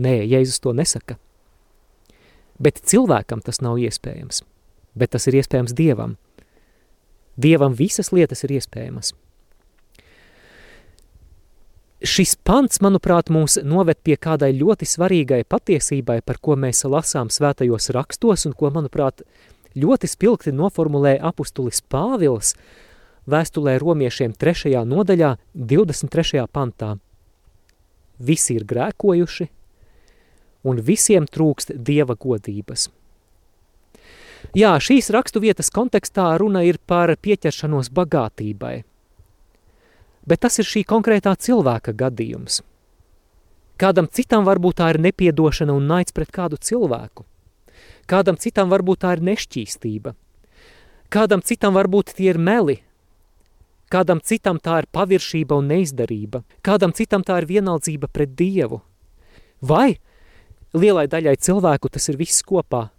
Nē, 0.00 0.20
Jēzus 0.28 0.60
to 0.62 0.74
nesaka. 0.76 1.16
Bet 2.60 2.82
cilvēkam 2.84 3.40
tas 3.44 3.62
nav 3.64 3.80
iespējams, 3.80 4.42
bet 4.94 5.16
tas 5.16 5.26
ir 5.28 5.40
iespējams 5.40 5.74
Dievam. 5.76 6.18
Dievam 7.40 7.74
visas 7.76 8.12
lietas 8.12 8.44
ir 8.44 8.58
iespējamas. 8.58 9.14
Šis 12.00 12.32
pants, 12.48 12.78
manuprāt, 12.80 13.28
mūs 13.28 13.58
noved 13.60 13.98
pie 14.00 14.14
kādai 14.16 14.54
ļoti 14.56 14.86
svarīgai 14.88 15.42
patiesībai, 15.44 16.22
par 16.24 16.38
ko 16.40 16.56
mēs 16.56 16.86
lasām 16.88 17.28
svētajos 17.28 17.90
rakstos 17.92 18.46
un 18.48 18.54
ko, 18.56 18.70
manuprāt, 18.72 19.20
ļoti 19.76 20.08
spilgti 20.08 20.54
noformulē 20.56 21.18
apustulis 21.20 21.82
Pāvils 21.92 22.54
vēstulē 23.28 23.76
romiešiem 23.82 24.32
3. 24.32 24.80
nodaļā 24.88 25.34
23. 25.54 26.46
pantā. 26.48 26.94
Visi 28.16 28.56
ir 28.56 28.64
grēkojuši, 28.68 29.50
un 30.64 30.80
visiem 30.84 31.28
trūkst 31.28 31.76
dieva 31.76 32.16
godības. 32.16 32.88
Jā, 34.56 34.76
šīs 34.80 35.10
rakstu 35.14 35.42
vietas 35.42 35.70
kontekstā 35.74 36.32
runa 36.40 36.62
ir 36.66 36.78
par 36.86 37.14
pieķeršanos 37.16 37.92
bagātībai– 37.94 38.76
bet 40.30 40.44
tas 40.44 40.60
ir 40.60 40.68
šī 40.68 40.84
konkrētā 40.88 41.34
cilvēka 41.34 41.94
gadījums. 41.96 42.60
Kādam 43.80 44.06
citam 44.12 44.44
varbūt 44.44 44.80
tā 44.80 44.90
ir 44.92 45.00
nepiedošana 45.00 45.74
un 45.74 45.88
naids 45.88 46.14
pret 46.16 46.30
kādu 46.30 46.60
cilvēku. 46.60 47.24
Kādam 48.10 48.36
citam 48.36 48.68
varbūt 48.70 49.02
tā 49.04 49.14
ir 49.16 49.24
nešķīstība. 49.30 50.14
Kādam 51.10 51.42
citam 51.42 51.74
varbūt 51.78 52.12
tie 52.18 52.28
ir 52.34 52.38
meli. 52.38 52.80
Kādam 53.90 54.20
citam 54.22 54.60
tā 54.62 54.82
ir 54.82 54.90
paviršība 54.92 55.56
un 55.58 55.72
neizdarība. 55.72 56.44
Kādam 56.62 56.92
citam 56.94 57.24
tā 57.26 57.40
ir 57.40 57.48
vienaldzība 57.48 58.10
pret 58.12 58.36
Dievu. 58.38 58.82
Vai 59.60 59.98
lielai 60.74 61.08
daļai 61.10 61.34
cilvēku 61.40 61.90
tas 61.90 62.06
ir 62.12 62.20
viss 62.20 62.44
kopā. 62.46 62.90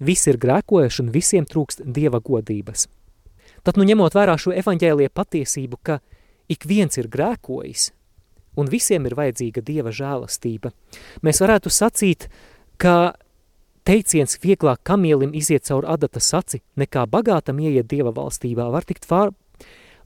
Visi 0.00 0.32
ir 0.32 0.40
grēkojuši 0.40 1.02
un 1.04 1.12
visiem 1.12 1.46
trūkst 1.48 1.84
Dieva 1.84 2.22
godības. 2.24 2.86
Tad, 3.62 3.76
nu 3.76 3.84
ņemot 3.84 4.16
vērā 4.16 4.38
šo 4.40 4.54
evaņģēlie 4.56 5.10
patiesību, 5.12 5.80
ka 5.84 5.98
ik 6.48 6.64
viens 6.68 6.96
ir 6.96 7.10
grēkojis 7.12 7.90
un 8.58 8.70
visiem 8.70 9.06
ir 9.06 9.16
vajadzīga 9.18 9.62
Dieva 9.64 9.92
žēlastība, 9.94 10.72
mēs 11.22 11.40
varētu 11.42 11.72
sacīt, 11.72 12.26
ka 12.80 13.14
teiciens 13.86 14.38
vieglāk 14.42 14.82
kamielim 14.86 15.34
iziet 15.36 15.68
caur 15.68 15.86
adata 15.88 16.20
saci, 16.20 16.62
nekā 16.80 17.06
bagātam 17.10 17.60
ieiet 17.62 17.88
Dieva 17.90 18.12
valstībā, 18.16 18.70
var 18.72 18.88
tikt, 18.88 19.06
pār, 19.08 19.32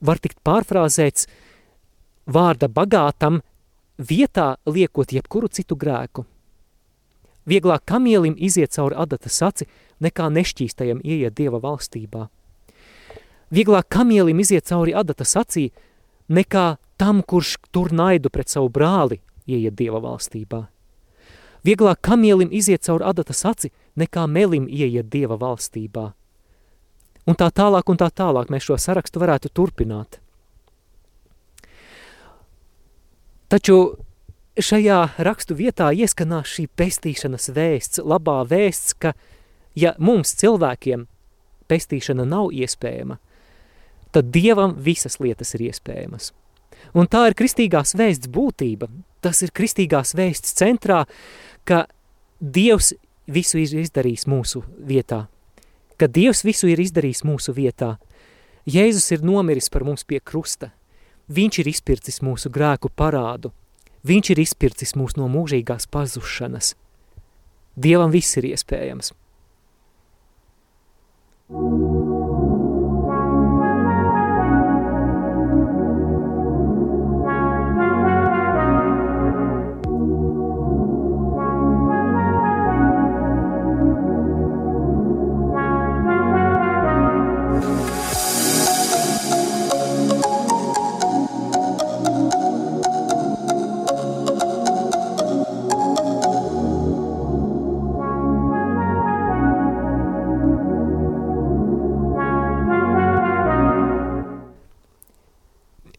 var 0.01 0.21
tikt 0.23 0.43
pārfrāzēts 0.45 1.29
vārda 2.27 2.69
bagātam 2.69 3.41
vietā 3.99 4.55
liekot 4.67 5.13
jebkuru 5.15 5.49
citu 5.49 5.79
grēku. 5.79 6.27
Vieglāk 7.47 7.85
kamielim 7.85 8.37
iziet 8.39 8.73
caur 8.73 8.95
adata 8.97 9.29
saci, 9.29 9.67
nekā 10.01 10.31
nešķīstajam 10.33 11.03
ieiet 11.05 11.37
Dieva 11.37 11.61
valstībā. 11.61 12.29
Vieglāk 13.55 13.89
kamielim 13.93 14.41
iziet 14.41 14.67
cauri 14.67 14.95
adata 14.97 15.25
sacī, 15.25 15.69
nekā 16.29 16.77
tam, 16.97 17.23
kurš 17.23 17.59
tur 17.71 17.93
naidu 17.93 18.31
pret 18.33 18.49
savu 18.49 18.71
brāli 18.73 19.21
ieiet 19.47 19.77
Dieva 19.77 20.01
valstībā. 20.01 20.65
Vieglāk 21.65 22.01
kamielim 22.05 22.51
iziet 22.53 22.85
cauri 22.85 23.05
adata 23.05 23.37
saci, 23.37 23.71
nekā 23.97 24.27
melim 24.27 24.67
ieiet 24.69 25.11
Dieva 25.13 25.37
valstībā. 25.41 26.13
Un 27.25 27.39
tā 27.41 27.49
tālāk 27.49 27.89
un 27.89 28.01
tā 28.01 28.11
tālāk 28.11 28.51
mēs 28.53 28.67
šo 28.67 28.77
sarakstu 28.81 29.21
varētu 29.23 29.53
turpināt. 29.53 30.19
Taču 33.49 33.79
šajā 34.61 35.01
rakstu 35.19 35.57
vietā 35.59 35.91
ieskanās 35.91 36.51
šī 36.55 36.69
pestīšanas 36.79 37.51
vēsts, 37.55 38.03
labā 38.05 38.43
vēsts, 38.47 38.95
ka 38.95 39.15
ja 39.75 39.95
mums 39.99 40.35
cilvēkiem 40.39 41.07
pestīšana 41.71 42.27
nav 42.29 42.53
iespējama, 42.55 43.19
tad 44.15 44.31
Dievam 44.31 44.77
visas 44.79 45.19
lietas 45.19 45.55
ir 45.57 45.69
iespējamas. 45.71 46.33
Un 46.95 47.09
tā 47.11 47.25
ir 47.31 47.35
kristīgās 47.39 47.95
vēsts 47.99 48.31
būtība, 48.31 48.89
tas 49.25 49.43
ir 49.43 49.51
kristīgās 49.55 50.15
vēsts 50.15 50.55
centrā, 50.55 51.05
ka 51.65 51.87
Dievs 52.39 52.93
visu 53.27 53.59
ir 53.59 53.81
izdarījis 53.81 54.27
mūsu 54.29 54.63
vietā, 54.79 55.25
ka 55.99 56.07
Dievs 56.07 56.45
visu 56.45 56.69
ir 56.71 56.83
izdarījis 56.85 57.25
mūsu 57.27 57.55
vietā. 57.57 57.97
Jēzus 58.69 59.11
ir 59.17 59.25
nomiris 59.25 59.71
par 59.73 59.85
mums 59.85 60.05
pie 60.09 60.21
krusta, 60.21 60.71
viņš 61.29 61.61
ir 61.61 61.69
izpircis 61.73 62.23
mūsu 62.25 62.53
grēku 62.53 62.93
parādu, 62.93 63.51
viņš 64.07 64.33
ir 64.35 64.43
izpircis 64.45 64.97
mūs 64.99 65.19
no 65.19 65.29
mūžīgās 65.33 65.89
pazušanas. 65.91 66.75
Dievam 67.75 68.13
viss 68.15 68.37
ir 68.39 68.53
iespējams. 68.55 69.13
Thank 71.47 72.09
you. 72.09 72.14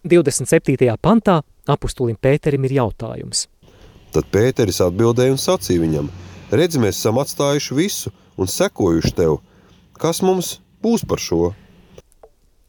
27. 0.05 0.85
pantā 1.01 1.39
apustulim 1.65 2.17
Pēterim 2.21 2.65
ir 2.67 2.75
jautājums. 2.77 3.47
Tad 4.13 4.27
Pēteris 4.29 4.77
atbildēja 4.85 5.33
un 5.33 5.41
sacīja 5.41 5.81
viņam, 5.81 6.11
redz, 6.53 6.77
mēs 6.77 6.99
esam 6.99 7.17
atstājuši 7.17 7.77
visu 7.77 8.11
un 8.37 8.49
sekojuši 8.51 9.13
tev. 9.17 9.39
Kas 9.97 10.21
mums 10.21 10.59
būs 10.85 11.07
par 11.09 11.21
šo? 11.23 11.55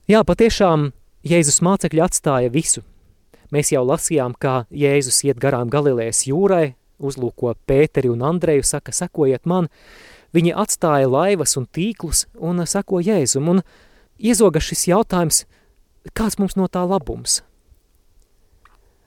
Jā, 0.09 0.23
patiešām 0.25 0.91
Jēzus 1.27 1.61
mācekļi 1.67 2.03
atstāja 2.07 2.53
visu. 2.55 2.81
Mēs 3.53 3.71
jau 3.75 3.85
lasījām, 3.85 4.33
kā 4.41 4.65
Jēzus 4.73 5.21
iet 5.29 5.37
garām 5.43 5.69
Galilējas 5.71 6.25
jūrai, 6.31 6.73
uzlūko 6.97 7.53
Pēteri 7.69 8.09
un 8.11 8.25
Andreju, 8.25 8.65
saka, 8.65 8.95
sekojiet 8.97 9.45
man. 9.45 9.69
Viņi 10.33 10.57
atstāja 10.57 11.11
laivas 11.11 11.59
un 11.61 11.69
tīklus 11.69 12.25
un 12.41 12.65
sako 12.65 13.03
Jēzum, 13.05 13.53
un 13.53 13.63
iezoga 14.17 14.65
šis 14.65 14.89
jautājums– 14.89 15.45
kāds 16.15 16.39
mums 16.39 16.57
no 16.59 16.69
tā 16.69 16.85
labums? 16.87 17.41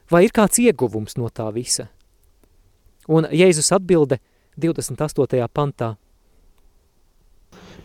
Vai 0.09 0.25
ir 0.25 0.33
kāds 0.33 0.59
ieguvums 0.59 1.15
no 1.21 1.29
tā 1.29 1.45
visa? 1.53 1.87
Un 3.09 3.27
Jēzus 3.29 3.71
atbilde 3.75 4.19
28. 4.57 5.47
pantā. 5.53 5.95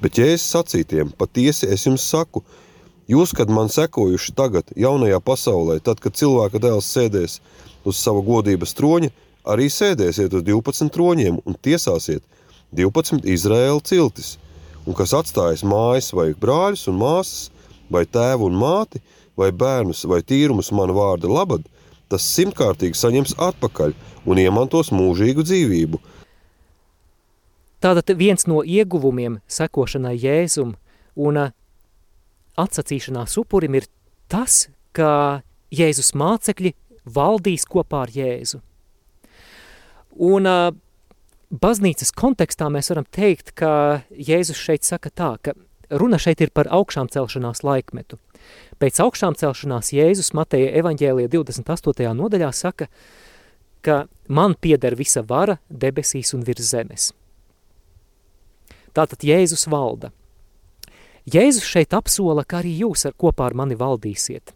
Bet 0.01 0.19
Jēzus 0.19 0.49
sacītiem, 0.57 1.13
patiesi 1.17 1.69
es 1.71 1.85
jums 1.87 2.05
saku, 2.09 2.43
jūs, 3.09 3.33
kad 3.37 3.53
man 3.53 3.71
sekojuši 3.73 4.35
tagad 4.37 4.73
jaunajā 4.77 5.21
pasaulē, 5.21 5.79
tad, 5.85 6.01
kad 6.01 6.17
cilvēka 6.17 6.61
dēls 6.61 6.91
sēdēs 6.97 7.39
uz 7.85 8.01
sava 8.01 8.25
godības 8.25 8.75
troņa, 8.77 9.13
arī 9.45 9.69
sēdēsiet 9.69 10.35
uz 10.35 10.45
12 10.45 10.93
troņiem 10.93 11.41
un 11.45 11.57
tiesāsiet 11.61 12.25
12 12.75 13.29
Izraēla 13.29 13.81
ciltis, 13.85 14.35
un 14.89 14.97
kas 14.97 15.15
atstājas 15.17 15.65
mājas 15.65 16.11
vai 16.17 16.33
brāļus 16.33 16.89
un 16.91 16.99
māsas, 17.01 17.51
vai 17.91 18.05
tēvu 18.07 18.49
un 18.49 18.59
māti, 18.59 19.01
vai 19.37 19.51
bērnus, 19.53 20.05
vai 20.11 20.23
tīrumus 20.23 20.71
mana 20.73 20.95
vārda 20.97 21.31
labad, 21.31 21.65
tas 22.09 22.27
simtkārtīgi 22.37 22.99
saņems 22.99 23.37
atpakaļ 23.43 23.95
un 24.31 24.41
iemantos 24.41 24.93
mūžīgu 24.95 25.45
dzīvību. 25.47 26.01
Tātad 27.85 28.15
viens 28.17 28.47
no 28.49 28.63
ieguvumiem 28.65 29.41
sekošanai 29.51 30.15
Jēzum 30.17 30.73
un 31.21 31.41
atsacīšanās 32.57 33.37
upurim 33.43 33.77
ir 33.77 33.89
tas, 34.33 34.69
ka 34.97 35.43
Jēzus 35.75 36.15
mācekļi 36.17 36.73
valdīs 37.05 37.67
kopā 37.69 38.07
ar 38.07 38.15
Jēzu. 38.15 38.63
Un 40.15 40.49
baznīcas 41.51 42.15
kontekstā 42.15 42.71
mēs 42.73 42.89
varam 42.93 43.07
teikt, 43.11 43.53
ka 43.59 44.05
Jēzus 44.15 44.61
šeit 44.61 44.87
saka 44.87 45.11
tā, 45.11 45.35
ka 45.43 45.55
runa 45.91 46.19
šeit 46.19 46.41
ir 46.45 46.53
par 46.55 46.71
augšām 46.73 47.11
celšanās 47.13 47.65
laikmetu. 47.67 48.19
Pēc 48.81 49.01
augšām 49.05 49.37
celšanās 49.39 49.93
Jēzus 49.95 50.33
Mateja 50.37 50.73
evaņģēlija 50.81 51.31
28. 51.33 52.11
nodaļā 52.17 52.51
saka, 52.53 52.89
ka 53.85 54.05
man 54.29 54.57
pieder 54.61 54.97
visa 54.97 55.23
vara 55.23 55.59
debesīs 55.69 56.35
un 56.35 56.45
virs 56.45 56.73
zemes. 56.73 57.13
Tātad 58.95 59.25
Jēzus 59.27 59.67
valda. 59.71 60.13
Jēzus 61.25 61.65
šeit 61.67 61.95
apsola, 61.97 62.45
ka 62.45 62.61
arī 62.61 62.77
jūs 62.83 63.07
ar 63.09 63.17
kopā 63.17 63.49
ar 63.49 63.57
mani 63.57 63.77
valdīsiet. 63.81 64.53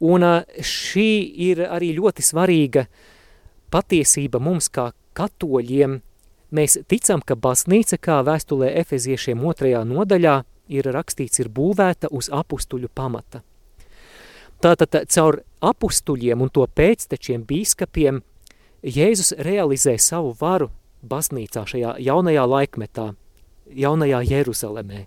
Un 0.00 0.24
šī 0.64 1.10
ir 1.50 1.62
arī 1.68 1.92
ļoti 1.98 2.24
svarīga 2.24 2.86
patiesība 3.70 4.40
mums 4.42 4.70
kā 4.72 4.90
katoļiem. 5.16 6.00
Mēs 6.50 6.80
ticam, 6.90 7.22
ka 7.22 7.36
baznīca, 7.38 7.98
kā 8.02 8.20
vēstulē 8.26 8.72
efeziešiem 8.80 9.44
otrajā 9.46 9.84
nodaļā, 9.86 10.40
ir 10.70 10.88
rakstīts, 10.94 11.42
ir 11.42 11.50
būvēta 11.50 12.10
uz 12.10 12.30
apustuļu 12.32 12.90
pamata. 12.94 13.42
Tātad 14.60 15.06
caur 15.08 15.40
apustuļiem 15.64 16.42
un 16.42 16.50
to 16.52 16.66
pēctečiem 16.66 17.46
bīskapiem 17.48 18.20
Jēzus 18.80 19.32
realizē 19.44 19.94
savu 20.00 20.34
varu 20.40 20.70
baznīcā 21.00 21.64
šajā 21.68 21.94
jaunajā 22.00 22.44
laikmetā, 22.48 23.06
jaunajā 23.72 24.20
Jeruzalemē. 24.30 25.06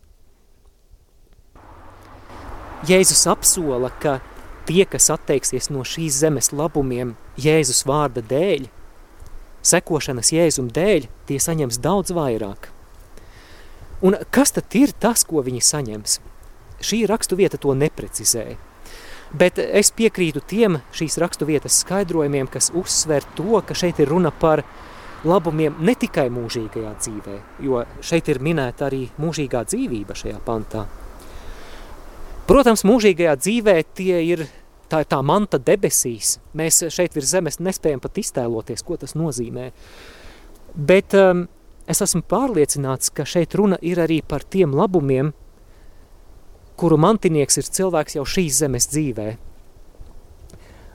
Jēzus 2.90 3.24
apsola, 3.32 3.92
ka 4.02 4.20
tie, 4.68 4.84
kas 4.90 5.10
atteiksies 5.14 5.70
no 5.72 5.86
šīs 5.88 6.18
zemes 6.24 6.52
labumiem 6.52 7.14
Jēzus 7.40 7.86
vārda 7.88 8.26
dēļ, 8.26 8.68
sekošanas 9.64 10.34
Jēzum 10.36 10.70
dēļ, 10.74 11.08
tie 11.30 11.40
saņems 11.40 11.80
daudz 11.84 12.14
vairāk. 12.16 12.70
Un 14.04 14.18
kas 14.36 14.52
tad 14.52 14.76
ir 14.76 14.92
tas, 15.00 15.24
ko 15.24 15.44
viņi 15.46 15.64
saņems? 15.64 16.20
Šī 16.84 17.06
rakstu 17.08 17.40
vieta 17.40 17.58
to 17.58 17.72
neprecizēja. 17.78 18.58
Bet 19.34 19.58
es 19.58 19.90
piekrītu 19.96 20.44
tiem 20.46 20.82
šīs 20.94 21.16
rakstu 21.22 21.48
vietas 21.50 21.80
skaidrojumiem, 21.82 22.50
kas 22.52 22.70
uzsver 22.76 23.26
to, 23.38 23.64
ka 23.66 23.74
šeit 23.74 24.02
ir 24.04 24.12
runa 24.12 24.30
par 24.30 24.62
labumiem 25.26 25.80
ne 25.80 25.96
tikai 25.98 26.28
mūžīgajā 26.34 26.92
dzīvē, 27.00 27.38
jo 27.66 27.86
šeit 28.04 28.30
ir 28.30 28.42
minēta 28.44 28.90
arī 28.90 29.08
mūžīgā 29.24 29.64
dzīvība 29.72 30.18
šajā 30.20 30.42
pantā. 30.46 30.84
Protams, 32.44 32.84
mūžīgajā 32.84 33.38
dzīvē 33.40 33.78
tie 33.96 34.20
ir 34.28 34.46
tā, 34.94 35.02
ir 35.04 35.10
tā 35.10 35.20
manta 35.26 35.58
debesīs. 35.58 36.38
Mēs 36.58 36.84
šeit 36.94 37.16
virs 37.18 37.34
zemes 37.34 37.60
nespējam 37.64 38.02
pat 38.04 38.20
iztēloties, 38.22 38.86
ko 38.86 38.98
tas 39.02 39.16
nozīmē. 39.18 39.72
Bet 40.74 41.16
um, 41.18 41.48
es 41.90 42.02
esmu 42.06 42.24
pārliecināts, 42.30 43.12
ka 43.14 43.26
šeit 43.26 43.56
runa 43.58 43.80
ir 43.82 44.02
arī 44.04 44.22
par 44.26 44.46
tiem 44.46 44.76
labumiem, 44.78 45.34
kuru 46.78 46.98
mantinieks 47.02 47.60
ir 47.62 47.70
cilvēks 47.78 48.18
jau 48.18 48.26
šīs 48.28 48.62
zemes 48.64 48.90
dzīvē. 48.94 49.28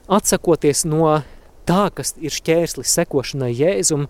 Atsakoties 0.09 0.84
no 0.88 1.18
tā, 1.68 1.88
kas 1.94 2.14
ir 2.16 2.32
šķērslis 2.34 2.94
sekošanai 2.99 3.53
Jēzum, 3.53 4.07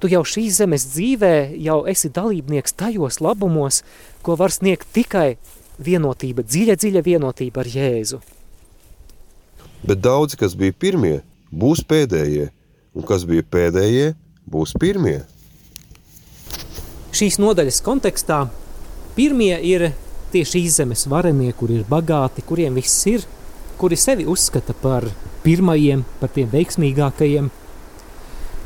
tu 0.00 0.08
jau 0.08 0.22
šīs 0.24 0.60
zemes 0.62 0.86
dzīvē 0.94 1.34
jau 1.60 1.82
esi 1.90 2.12
dalībnieks 2.16 2.76
tajos 2.78 3.20
labumos, 3.20 3.82
ko 4.24 4.38
var 4.40 4.54
sniegt 4.54 4.88
tikai 4.94 5.34
vienotība, 5.80 6.44
dziļa, 6.46 6.78
dziļa 6.80 7.04
vienotība 7.04 7.64
ar 7.64 7.72
Jēzu. 7.74 8.20
Bet 9.82 10.02
daudzi, 10.04 10.36
kas 10.36 10.54
bija 10.58 10.76
pirmie, 10.76 11.20
būs 11.50 11.82
pēdējie, 11.88 12.50
un 12.94 13.06
kas 13.06 13.24
bija 13.28 13.44
pēdējie, 13.46 14.12
būs 14.50 14.74
pirmie. 14.80 15.22
Šīs 17.16 17.40
nodaļas 17.42 17.80
kontekstā 17.82 18.44
pirmie 19.16 19.54
ir 19.66 19.90
tie 20.30 20.44
šīs 20.46 20.76
zemes 20.80 21.06
varenie, 21.10 21.50
kuri 21.56 21.80
ir 21.80 21.88
bagāti, 21.88 22.44
kuriem 22.46 22.76
viss 22.78 23.06
ir, 23.10 23.24
kuri 23.80 23.96
sevi 23.98 24.26
uzskata 24.28 24.76
par 24.76 25.08
pirmajiem, 25.44 26.04
par 26.20 26.30
tiem 26.34 26.50
veiksmīgākajiem, 26.52 27.48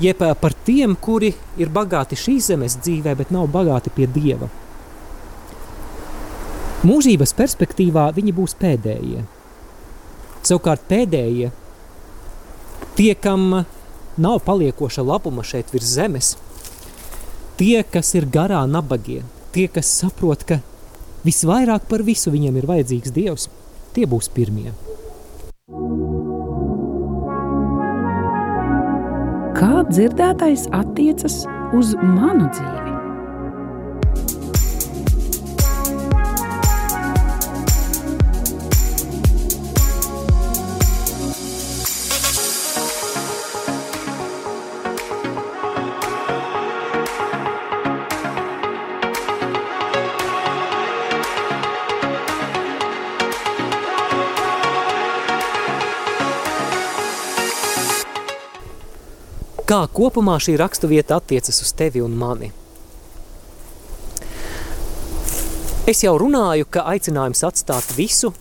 jeb 0.02 0.26
par 0.40 0.56
tiem, 0.66 0.96
kuri 0.98 1.32
ir 1.60 1.70
bagāti 1.72 2.18
šīs 2.18 2.50
zemes 2.50 2.76
dzīvē, 2.82 3.14
bet 3.16 3.30
nav 3.34 3.48
bagāti 3.54 3.94
pie 3.94 4.10
Dieva. 4.10 4.50
Mūžības 6.84 7.32
perspektīvā 7.38 8.10
viņi 8.12 8.34
būs 8.36 8.58
pēdējie. 8.60 9.22
Savukārt 10.44 10.82
pēdējie, 10.90 11.48
tie, 12.98 13.12
kam 13.16 13.64
nav 14.20 14.42
paliekoša 14.44 15.04
labuma 15.06 15.44
šeit 15.46 15.72
virs 15.72 15.94
zemes, 15.96 16.34
tie, 17.56 17.80
kas 17.80 18.12
ir 18.18 18.28
garā 18.28 18.60
nabagie, 18.68 19.22
tie, 19.56 19.70
kas 19.72 19.88
saprot, 20.02 20.44
ka 20.44 20.60
visvairāk 21.24 21.88
par 21.88 22.04
visu 22.04 22.34
viņiem 22.34 22.60
ir 22.60 22.68
vajadzīgs 22.68 23.16
Dievs, 23.16 23.48
tie 23.96 24.04
būs 24.04 24.28
pirmie. 24.36 24.74
Kā 29.56 29.84
dzirdētais 29.88 30.68
attiecas 30.76 31.44
uz 31.72 31.96
manu 32.02 32.50
dzīvi? 32.52 32.83
Kā 59.84 59.92
kopumā 59.92 60.38
šī 60.40 60.56
raksturvieta 60.56 61.18
attiecas 61.18 61.60
uz 61.60 61.72
tevi 61.76 62.00
un 62.00 62.16
mani. 62.16 62.52
Es 65.86 66.00
jau 66.02 66.16
runāju, 66.16 66.64
ka 66.70 66.86
aicinājums 66.88 67.44
atstāt 67.44 67.92
visu 67.96 68.32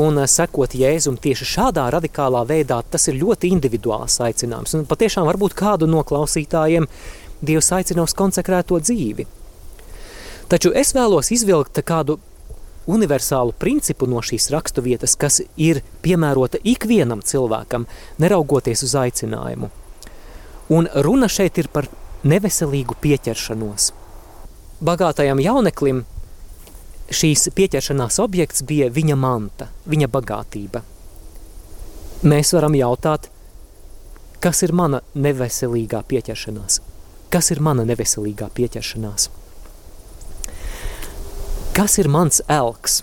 un 0.00 0.18
eh, 0.18 0.26
sekot 0.26 0.72
Jēzum 0.72 1.18
tieši 1.20 1.44
šādā 1.44 1.88
radikālā 1.92 2.46
veidā, 2.48 2.80
tas 2.90 3.08
ir 3.08 3.18
ļoti 3.20 3.50
individuāls 3.52 4.20
aicinājums. 4.24 4.74
Un 4.78 4.86
patiešām 4.88 5.26
varbūt 5.28 5.56
kādu 5.58 5.86
no 5.86 6.04
klausītājiem 6.04 6.88
Dievs 7.38 7.68
aicina 7.70 8.02
uz 8.02 8.16
konsekrēto 8.18 8.80
dzīvi. 8.80 9.26
Taču 10.48 10.72
es 10.74 10.94
vēlos 10.96 11.28
izvilkt 11.30 11.78
kādu 11.86 12.16
universālu 12.88 13.52
principu 13.52 14.08
no 14.08 14.22
šīs 14.24 14.48
raksturvietas, 14.50 15.14
kas 15.20 15.42
ir 15.60 15.82
piemērota 16.02 16.58
ikvienam 16.64 17.20
cilvēkam, 17.20 17.84
neraugoties 18.18 18.82
uz 18.88 18.96
aicinājumu. 18.96 19.68
Un 20.68 20.88
runa 20.94 21.28
šeit 21.32 21.58
ir 21.58 21.70
par 21.72 21.88
neveselīgu 22.28 22.98
pieķeršanos. 23.00 23.92
Bagātajam 24.84 25.40
jauneklim 25.40 26.04
šīs 27.08 27.48
pieķeršanās 27.56 28.18
objekts 28.20 28.62
bija 28.68 28.90
viņa 28.92 29.16
manta, 29.16 29.70
viņa 29.88 30.10
bagātība. 30.12 30.82
Mēs 32.28 32.52
varam 32.52 32.76
jautāt, 32.76 33.30
kas 34.44 34.62
ir 34.66 34.74
mana 34.76 35.00
neveselīgā 35.14 36.02
pieķeršanās? 36.10 36.80
Kas 37.32 37.50
ir 37.54 37.60
mana 37.64 37.84
neveselīgā 37.88 38.50
pieķeršanās? 38.56 39.28
Kas 41.76 41.98
ir 42.02 42.08
mans 42.10 42.42
elks? 42.50 43.02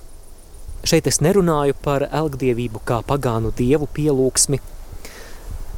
Šeit 0.86 1.07
es 1.09 1.22
nerunāju 1.24 1.78
par 1.82 2.03
elgdievību 2.11 2.82
kā 2.86 2.99
pagānu 3.07 3.53
dievu 3.57 3.88
pielūgsmi, 3.95 4.59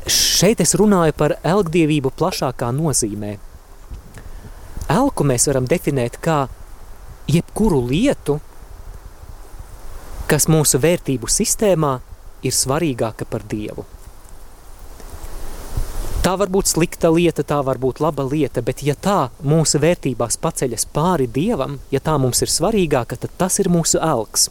Šeit 0.08 0.62
es 0.64 0.72
runāju 0.80 1.12
par 1.20 1.34
elgdievību 1.44 2.14
plašākā 2.16 2.70
nozīmē. 2.72 3.34
Elku 4.88 5.26
mēs 5.28 5.50
varam 5.50 5.68
definēt 5.68 6.16
kā 6.24 6.46
jebkuru 7.28 7.82
lietu, 7.90 8.38
kas 10.32 10.48
mūsu 10.48 10.80
vērtību 10.80 11.28
sistēmā 11.28 11.98
ir 12.48 12.56
svarīgāka 12.56 13.28
par 13.28 13.44
Dievu. 13.52 13.84
Tā 16.24 16.34
var 16.40 16.52
būt 16.52 16.72
slikta 16.72 17.12
lieta, 17.12 17.44
tā 17.44 17.60
var 17.64 17.80
būt 17.80 18.02
laba 18.04 18.24
lieta, 18.28 18.64
bet 18.64 18.84
ja 18.84 18.96
tā 18.96 19.30
mūsu 19.44 19.80
vērtībās 19.84 20.40
paceļas 20.44 20.88
pāri 20.96 21.28
Dievam, 21.28 21.80
ja 21.92 22.00
tā 22.04 22.18
mums 22.20 22.44
ir 22.44 22.52
svarīgāka, 22.52 23.20
tad 23.20 23.36
tas 23.40 23.60
ir 23.64 23.72
mūsu 23.72 24.00
elks. 24.04 24.50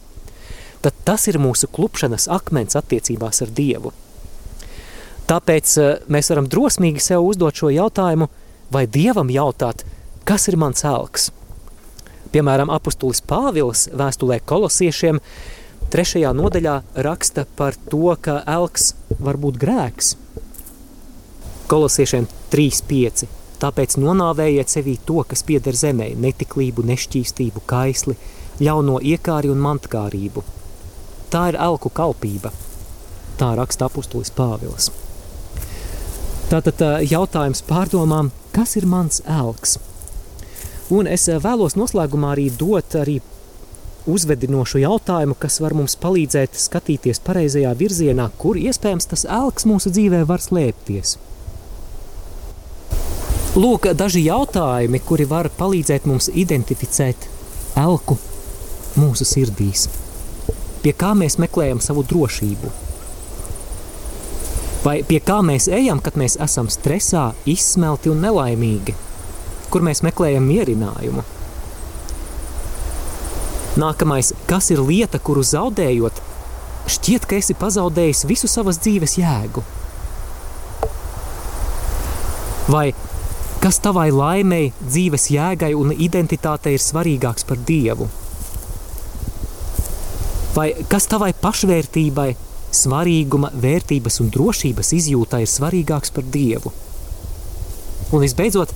Tad 0.81 0.97
tas 1.05 1.25
ir 1.29 1.37
mūsu 1.41 1.69
klupšanas 1.69 2.29
akmens 2.33 2.77
attiecībās 2.77 3.41
ar 3.45 3.53
Dievu. 3.53 3.93
Tāpēc 5.27 5.71
eh, 5.81 5.95
mēs 6.07 6.31
varam 6.31 6.47
drosmīgi 6.47 7.03
sev 7.03 7.25
uzdot 7.27 7.59
šo 7.59 7.71
jautājumu, 7.73 8.29
vai 8.71 8.85
Dievam 8.87 9.27
jautāt, 9.31 9.83
kas 10.27 10.47
ir 10.47 10.55
mans 10.59 10.85
elks? 10.87 11.31
Piemēram, 12.31 12.71
apustulis 12.71 13.19
Pāvils 13.23 13.87
vēstulē 13.95 14.39
kolosiešiem 14.47 15.19
trešajā 15.91 16.31
nodaļā 16.35 16.75
raksta 17.07 17.43
par 17.59 17.75
to, 17.91 18.11
ka 18.21 18.41
elks 18.47 18.93
var 19.19 19.39
būt 19.39 19.59
grēks. 19.59 20.13
Kolosiešiem 21.71 22.27
3.5. 22.51 23.27
Tāpēc 23.59 23.97
nonāvējiet 23.99 24.71
sevī 24.71 24.95
to, 25.07 25.23
kas 25.27 25.41
pieder 25.43 25.75
zemē, 25.75 26.11
netiklību, 26.23 26.85
nešķīstību, 26.87 27.63
kaisli, 27.67 28.15
ļauno 28.63 29.01
iekāri 29.01 29.51
un 29.51 29.59
mantkārību. 29.65 30.45
Tā 31.33 31.49
ir 31.51 31.59
elku 31.59 31.91
kalpība. 31.91 32.53
Tā 33.41 33.51
raksta 33.57 33.89
apustulis 33.89 34.31
Pāvils. 34.31 34.91
Tātad 36.47 36.79
jautājums 37.03 37.59
pārdomām, 37.67 38.29
kas 38.55 38.77
ir 38.79 38.85
mans 38.87 39.19
elks? 39.27 39.75
Un 40.87 41.09
es 41.11 41.25
vēlos 41.43 41.75
noslēgumā 41.75 42.29
arī 42.37 42.45
dot 42.55 42.95
arī 42.95 43.17
uzvedinošu 44.07 44.79
jautājumu, 44.79 45.35
kas 45.35 45.59
var 45.59 45.75
mums 45.75 45.97
palīdzēt 45.99 46.55
skatīties 46.55 47.19
pareizajā 47.27 47.73
virzienā, 47.75 48.29
kur 48.39 48.55
iespējams 48.55 49.09
tas 49.11 49.25
elks 49.27 49.67
mūsu 49.67 49.91
dzīvē 49.91 50.23
var 50.29 50.39
slēpties. 50.39 51.17
Lūk, 53.59 53.91
daži 53.99 54.23
jautājumi, 54.29 55.03
kuri 55.03 55.27
var 55.27 55.51
palīdzēt 55.59 56.07
mums 56.07 56.31
identificēt 56.31 57.27
elku 57.75 58.15
mūsu 58.95 59.27
sirdīs. 59.27 59.89
Pie 60.79 60.95
kā 60.95 61.11
mēs 61.11 61.41
meklējam 61.43 61.83
savu 61.83 62.07
drošību? 62.07 62.86
Vai 64.83 64.99
pie 65.07 65.17
kā 65.23 65.39
mēs 65.45 65.67
ejam, 65.73 65.99
kad 66.03 66.17
mēs 66.19 66.37
esam 66.43 66.69
stresā, 66.69 67.31
izsmelti 67.49 68.11
un 68.13 68.21
nelaimīgi? 68.23 68.93
Kur 69.73 69.83
mēs 69.83 70.03
meklējam 70.05 70.45
mierinājumu? 70.47 71.25
Nākamais, 73.77 74.31
kas 74.49 74.71
ir 74.73 74.81
lieta, 74.81 75.19
kuru 75.21 75.43
zaudējot, 75.45 76.21
šķiet, 76.89 77.25
ka 77.29 77.37
esi 77.37 77.53
pazaudējis 77.57 78.23
visu 78.29 78.49
savas 78.49 78.79
dzīves 78.81 79.17
jēgu? 79.19 79.65
Vai 82.67 82.87
kas 83.61 83.77
tavai 83.83 84.09
laimei, 84.11 84.71
dzīves 84.81 85.29
jēgai 85.33 85.73
un 85.77 85.93
identitātei 85.93 86.73
ir 86.77 86.83
svarīgāks 86.83 87.45
par 87.47 87.61
Dievu? 87.67 88.09
Vai 90.57 90.71
kas 90.89 91.05
tavai 91.11 91.31
pašvērtībai, 91.37 92.31
svarīguma, 92.73 93.51
vērtības 93.55 94.21
un 94.23 94.31
drošības 94.33 94.93
izjūtai 94.97 95.43
ir 95.45 95.51
svarīgāks 95.51 96.13
par 96.15 96.27
Dievu? 96.33 96.73
Un 98.11 98.23
visbeidzot, 98.23 98.71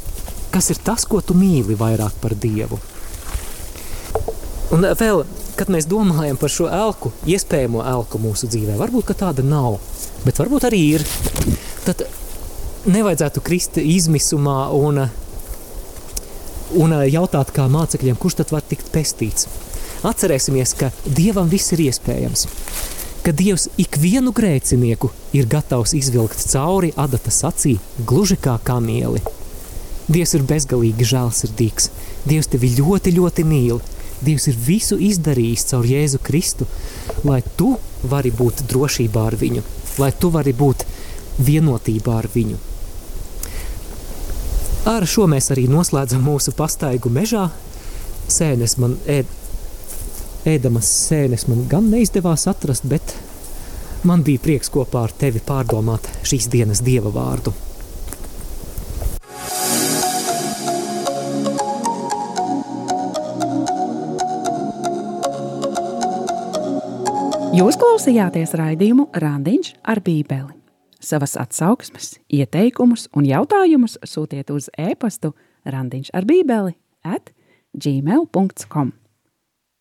kas 0.52 0.72
ir 0.74 0.82
tas, 0.84 1.06
ko 1.08 1.22
tu 1.24 1.36
mīli 1.38 1.78
vairāk 1.80 2.18
par 2.24 2.36
Dievu? 2.36 2.80
Un 4.72 4.86
vēl, 4.96 5.26
kad 5.60 5.72
mēs 5.72 5.88
domājam 5.92 6.40
par 6.40 6.52
šo 6.52 6.70
elku, 6.72 7.12
iespējamo 7.28 7.84
elku 7.92 8.20
mūsu 8.24 8.48
dzīvē, 8.52 8.78
varbūt 8.80 9.12
tāda 9.20 9.44
nav, 9.44 9.80
bet 10.24 10.40
varbūt 10.40 10.68
arī 10.70 10.82
ir. 10.96 11.06
Tad 11.84 12.06
nevajadzētu 12.88 13.44
krist 13.46 13.78
izmisumā 13.82 14.70
un, 14.74 15.04
un 16.80 16.96
jautāt 17.12 17.52
kā 17.56 17.68
mācekļiem, 17.72 18.18
kurš 18.20 18.42
tad 18.42 18.56
var 18.56 18.64
tikt 18.68 18.90
pestīts. 18.94 19.50
Atcerēsimies, 20.08 20.74
ka 20.80 20.90
Dievam 21.06 21.52
viss 21.52 21.76
ir 21.76 21.84
iespējams. 21.90 22.48
Ka 23.22 23.30
Dievs 23.38 23.68
ikvienu 23.78 24.32
grēcinieku 24.34 25.12
ir 25.38 25.46
gatavs 25.46 25.92
izvilkt 25.94 26.42
cauri 26.50 26.90
adatas 26.98 27.44
acī, 27.46 27.76
gluži 28.02 28.38
kā 28.42 28.56
kamieli. 28.66 29.22
Dievs 30.10 30.34
ir 30.34 30.48
bezgalīgi 30.50 31.06
žēlsirdīgs. 31.12 31.92
Dievs 32.26 32.50
tevi 32.50 32.72
ļoti, 32.80 33.14
ļoti 33.20 33.46
mīl. 33.46 33.78
Dievs 34.26 34.48
ir 34.50 34.58
visu 34.66 34.98
izdarījis 34.98 35.68
caur 35.70 35.86
Jēzu 35.86 36.18
Kristu, 36.26 36.66
lai 37.22 37.44
tu 37.58 37.76
vari 38.10 38.34
būt 38.34 38.66
drošībā 38.72 39.28
ar 39.30 39.38
viņu, 39.38 39.62
lai 40.02 40.10
tu 40.18 40.34
vari 40.34 40.54
būt 40.58 40.86
vienotībā 41.46 42.18
ar 42.24 42.30
viņu. 42.34 42.58
Ar 44.90 45.06
šo 45.06 45.28
mēs 45.30 45.52
arī 45.54 45.68
noslēdzam 45.70 46.26
mūsu 46.26 46.56
pastaigu 46.58 47.14
mežā. 47.14 47.52
Sēnes 48.32 48.80
man 48.82 48.98
ēd, 49.06 49.30
ēdamas 50.48 50.88
sēnes 51.08 51.48
man 51.50 51.66
gan 51.70 51.90
neizdevās 51.92 52.48
atrast, 52.50 52.88
bet 52.90 53.16
man 54.08 54.24
bija 54.26 54.42
prieks 54.42 54.72
kopā 54.74 55.06
ar 55.08 55.14
tevi 55.18 55.42
pārdomāt 55.46 56.08
šīs 56.28 56.50
dienas 56.52 56.82
dieva 56.86 57.12
vārdu. 57.14 57.54
Jūs 67.52 67.76
klausījāties 67.76 68.56
raidījumu 68.56 69.10
Randiņš 69.12 69.74
ar 69.84 70.00
Bībeli. 70.02 70.56
Savas 71.02 71.34
atsauksmes, 71.42 72.20
ieteikumus 72.30 73.08
un 73.18 73.26
jautājumus 73.26 73.98
sūtiet 74.06 74.54
uz 74.54 74.70
e-pastu 74.78 75.34
randiņš 75.66 76.14
ar 76.14 76.28
bībeli 76.30 76.76
at 77.02 77.34
gmail.com. 77.74 78.94